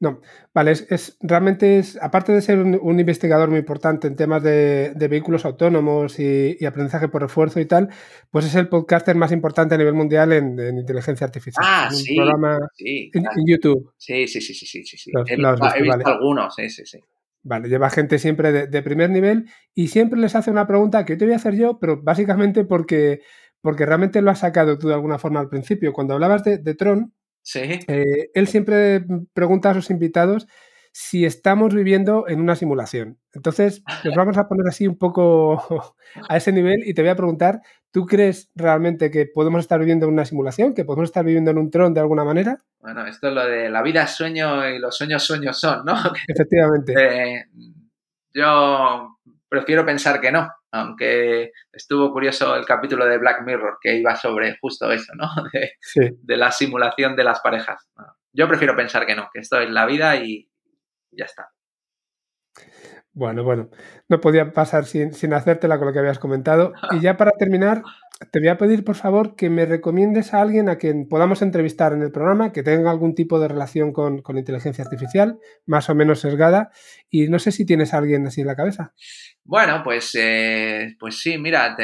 [0.00, 0.20] No,
[0.52, 5.44] vale, es, realmente es, aparte de ser un, investigador muy importante en temas de, vehículos
[5.46, 7.88] autónomos y, aprendizaje por refuerzo y tal,
[8.30, 11.64] pues es el podcaster más importante a nivel mundial en, inteligencia artificial.
[11.66, 12.16] Ah, un sí.
[12.16, 13.92] programa sí, en, YouTube.
[13.96, 15.10] Sí, sí, sí, sí, sí, sí.
[15.26, 16.98] he, visto, algunos, sí, sí, sí.
[17.44, 21.26] Vale, lleva gente siempre de, primer nivel y siempre les hace una pregunta que te
[21.26, 23.20] voy a hacer yo, pero básicamente porque,
[23.60, 25.92] porque realmente lo has sacado tú de alguna forma al principio.
[25.92, 27.12] Cuando hablabas de, Tron,
[27.54, 30.46] eh, él siempre pregunta a sus invitados
[30.96, 33.18] si estamos viviendo en una simulación.
[33.32, 35.96] Entonces, nos vamos a poner así un poco
[36.28, 40.06] a ese nivel y te voy a preguntar, ¿tú crees realmente que podemos estar viviendo
[40.06, 42.62] en una simulación, que podemos estar viviendo en un tron de alguna manera?
[42.78, 45.94] Bueno, esto es lo de la vida es sueño y los sueños sueños son, ¿no?
[46.28, 46.94] Efectivamente.
[46.96, 47.44] Eh,
[48.32, 49.18] yo
[49.48, 54.58] prefiero pensar que no, aunque estuvo curioso el capítulo de Black Mirror que iba sobre
[54.60, 55.28] justo eso, ¿no?
[56.22, 57.88] De, la simulación de las parejas.
[58.32, 60.50] Yo prefiero pensar que no, que esto es la vida y,
[61.12, 61.52] ya está.
[63.14, 63.70] Bueno, bueno,
[64.08, 66.72] no podía pasar sin, sin hacértela con lo que habías comentado.
[66.90, 67.82] Y ya para terminar,
[68.32, 71.92] te voy a pedir, por favor, que me recomiendes a alguien a quien podamos entrevistar
[71.92, 76.20] en el programa, que tenga algún tipo de relación con, inteligencia artificial, más o menos
[76.20, 76.70] sesgada.
[77.08, 78.92] Y no sé si tienes a alguien así en la cabeza.
[79.44, 81.76] Bueno, pues, eh, pues sí, mira,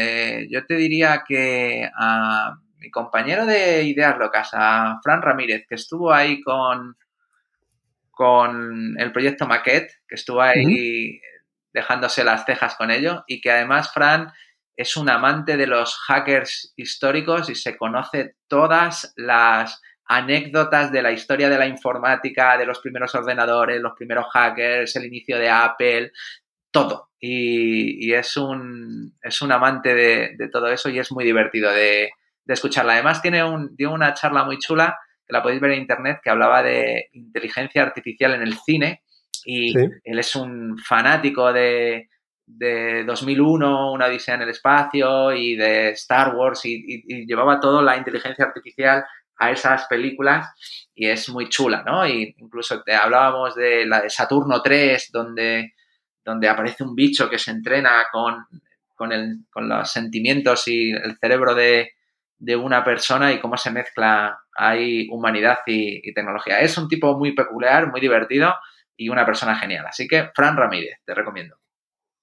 [0.48, 6.12] yo te diría que a mi compañero de Ideas Locas, a Fran Ramírez, que estuvo
[6.12, 6.96] ahí con,
[8.20, 11.22] con el proyecto Maquette, que estuvo ahí
[11.72, 14.30] dejándose las cejas con ello, y que además Fran
[14.76, 21.12] es un amante de los hackers históricos y se conoce todas las anécdotas de la
[21.12, 26.12] historia de la informática, de los primeros ordenadores, los primeros hackers, el inicio de Apple,
[26.70, 27.12] todo.
[27.18, 32.10] Y, es, un, es un amante de, todo eso y es muy divertido de,
[32.46, 32.92] escucharla.
[32.92, 34.98] Además, tiene un, dio una charla muy chula
[35.30, 39.02] la podéis ver en internet, que hablaba de inteligencia artificial en el cine.
[39.44, 42.10] Y él es un fanático de,
[42.58, 47.96] de 2001, Una Odisea en el Espacio y de Star Wars y, llevaba toda la
[47.96, 49.04] inteligencia artificial
[49.38, 50.48] a esas películas
[50.94, 52.06] y es muy chula, ¿no?
[52.06, 55.74] Y incluso te hablábamos de la de Saturno 3, donde,
[56.24, 58.46] donde aparece un bicho que se entrena con,
[58.94, 61.92] con, el, con los sentimientos y el cerebro de,
[62.38, 66.60] de una persona y cómo se mezcla ahí humanidad y, tecnología.
[66.60, 68.54] Es un tipo muy peculiar, muy divertido
[68.96, 69.86] y una persona genial.
[69.86, 71.56] Así que, Fran Ramírez, te recomiendo.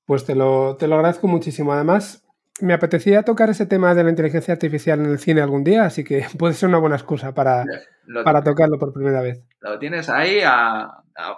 [0.05, 1.73] Pues te lo, te lo agradezco muchísimo.
[1.73, 2.25] Además,
[2.61, 6.03] me apetecía tocar ese tema de la inteligencia artificial en el cine algún día, así
[6.03, 7.65] que puede ser una buena excusa para,
[8.23, 9.43] para tocarlo por primera vez.
[9.59, 10.39] Lo tienes ahí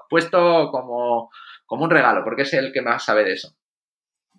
[0.09, 1.29] puesto como,
[1.65, 3.55] como un regalo, porque es el que más sabe de eso.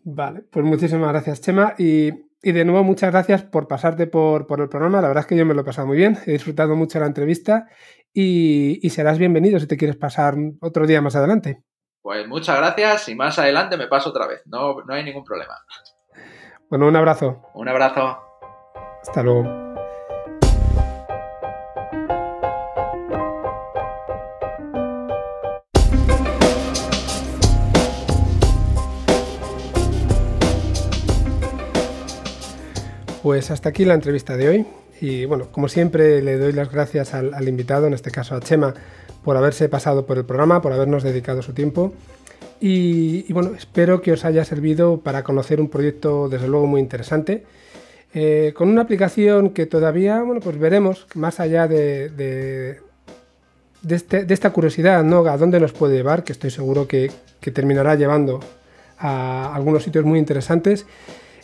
[0.02, 1.74] Vale, pues muchísimas gracias, Chema.
[1.78, 5.00] Y y de nuevo, muchas gracias por pasarte por, el programa.
[5.00, 6.18] La verdad es que yo me lo he pasado muy bien.
[6.26, 7.68] He disfrutado mucho la entrevista
[8.12, 11.62] y, serás bienvenido si te quieres pasar otro día más adelante.
[12.00, 14.42] Pues muchas gracias y más adelante me paso otra vez.
[14.46, 15.54] No, no hay ningún problema.
[16.70, 17.42] Bueno, un abrazo.
[17.54, 18.18] Un abrazo.
[19.02, 19.69] Hasta luego.
[33.22, 34.66] Pues hasta aquí la entrevista de hoy.
[35.00, 38.72] Y bueno, como siempre, le doy las gracias al, invitado, en este caso a Chema,
[39.22, 41.92] por haberse pasado por el programa, por habernos dedicado su tiempo.
[42.60, 47.44] Y, bueno, espero que os haya servido para conocer un proyecto, desde luego, muy interesante.
[48.14, 52.80] Eh, con una aplicación que todavía, bueno, pues veremos más allá de, de,
[53.88, 55.26] este, esta curiosidad, ¿no?
[55.26, 57.10] A dónde nos puede llevar, que estoy seguro que,
[57.40, 58.40] que terminará llevando
[58.98, 60.86] a algunos sitios muy interesantes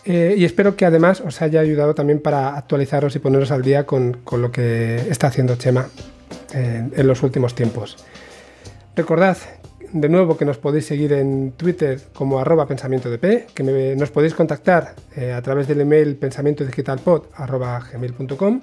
[0.06, 3.86] eh, y espero que además os haya ayudado también para actualizaros y poneros al día
[3.86, 5.88] con, lo que está haciendo Chema
[6.52, 7.96] en, los últimos tiempos.
[8.94, 9.36] Recordad,
[9.92, 14.34] de nuevo que nos podéis seguir en Twitter como arroba pensamiento de que nos podéis
[14.34, 18.60] contactar eh, a través del email pensamientodigitalpod.gmail.com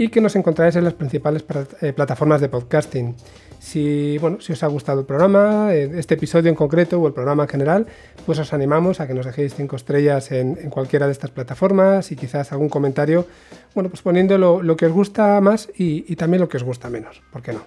[0.00, 1.44] y que nos encontráis en las principales
[1.82, 3.14] eh, plataformas de podcasting.
[3.58, 7.12] Si, bueno, si os ha gustado el programa, eh, este episodio en concreto o el
[7.12, 7.86] programa en general,
[8.24, 12.16] pues os animamos a que nos dejéis cinco estrellas en, cualquiera de estas plataformas y
[12.16, 13.26] quizás algún comentario,
[13.74, 17.20] bueno, pues poniendo lo, que os gusta más y, también lo que os gusta menos,
[17.30, 17.60] ¿por qué no?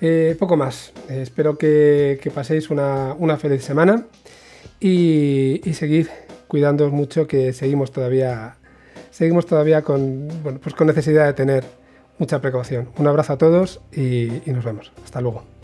[0.00, 4.06] Eh, poco más, espero que, paséis una, feliz semana
[4.78, 6.06] y, y seguid
[6.46, 8.57] cuidándoos mucho que seguimos todavía
[9.18, 11.64] seguimos todavía con, bueno, pues con necesidad de tener
[12.18, 12.88] mucha precaución.
[12.98, 14.92] Un abrazo a todos y, y nos vemos.
[15.04, 15.57] Hasta luego.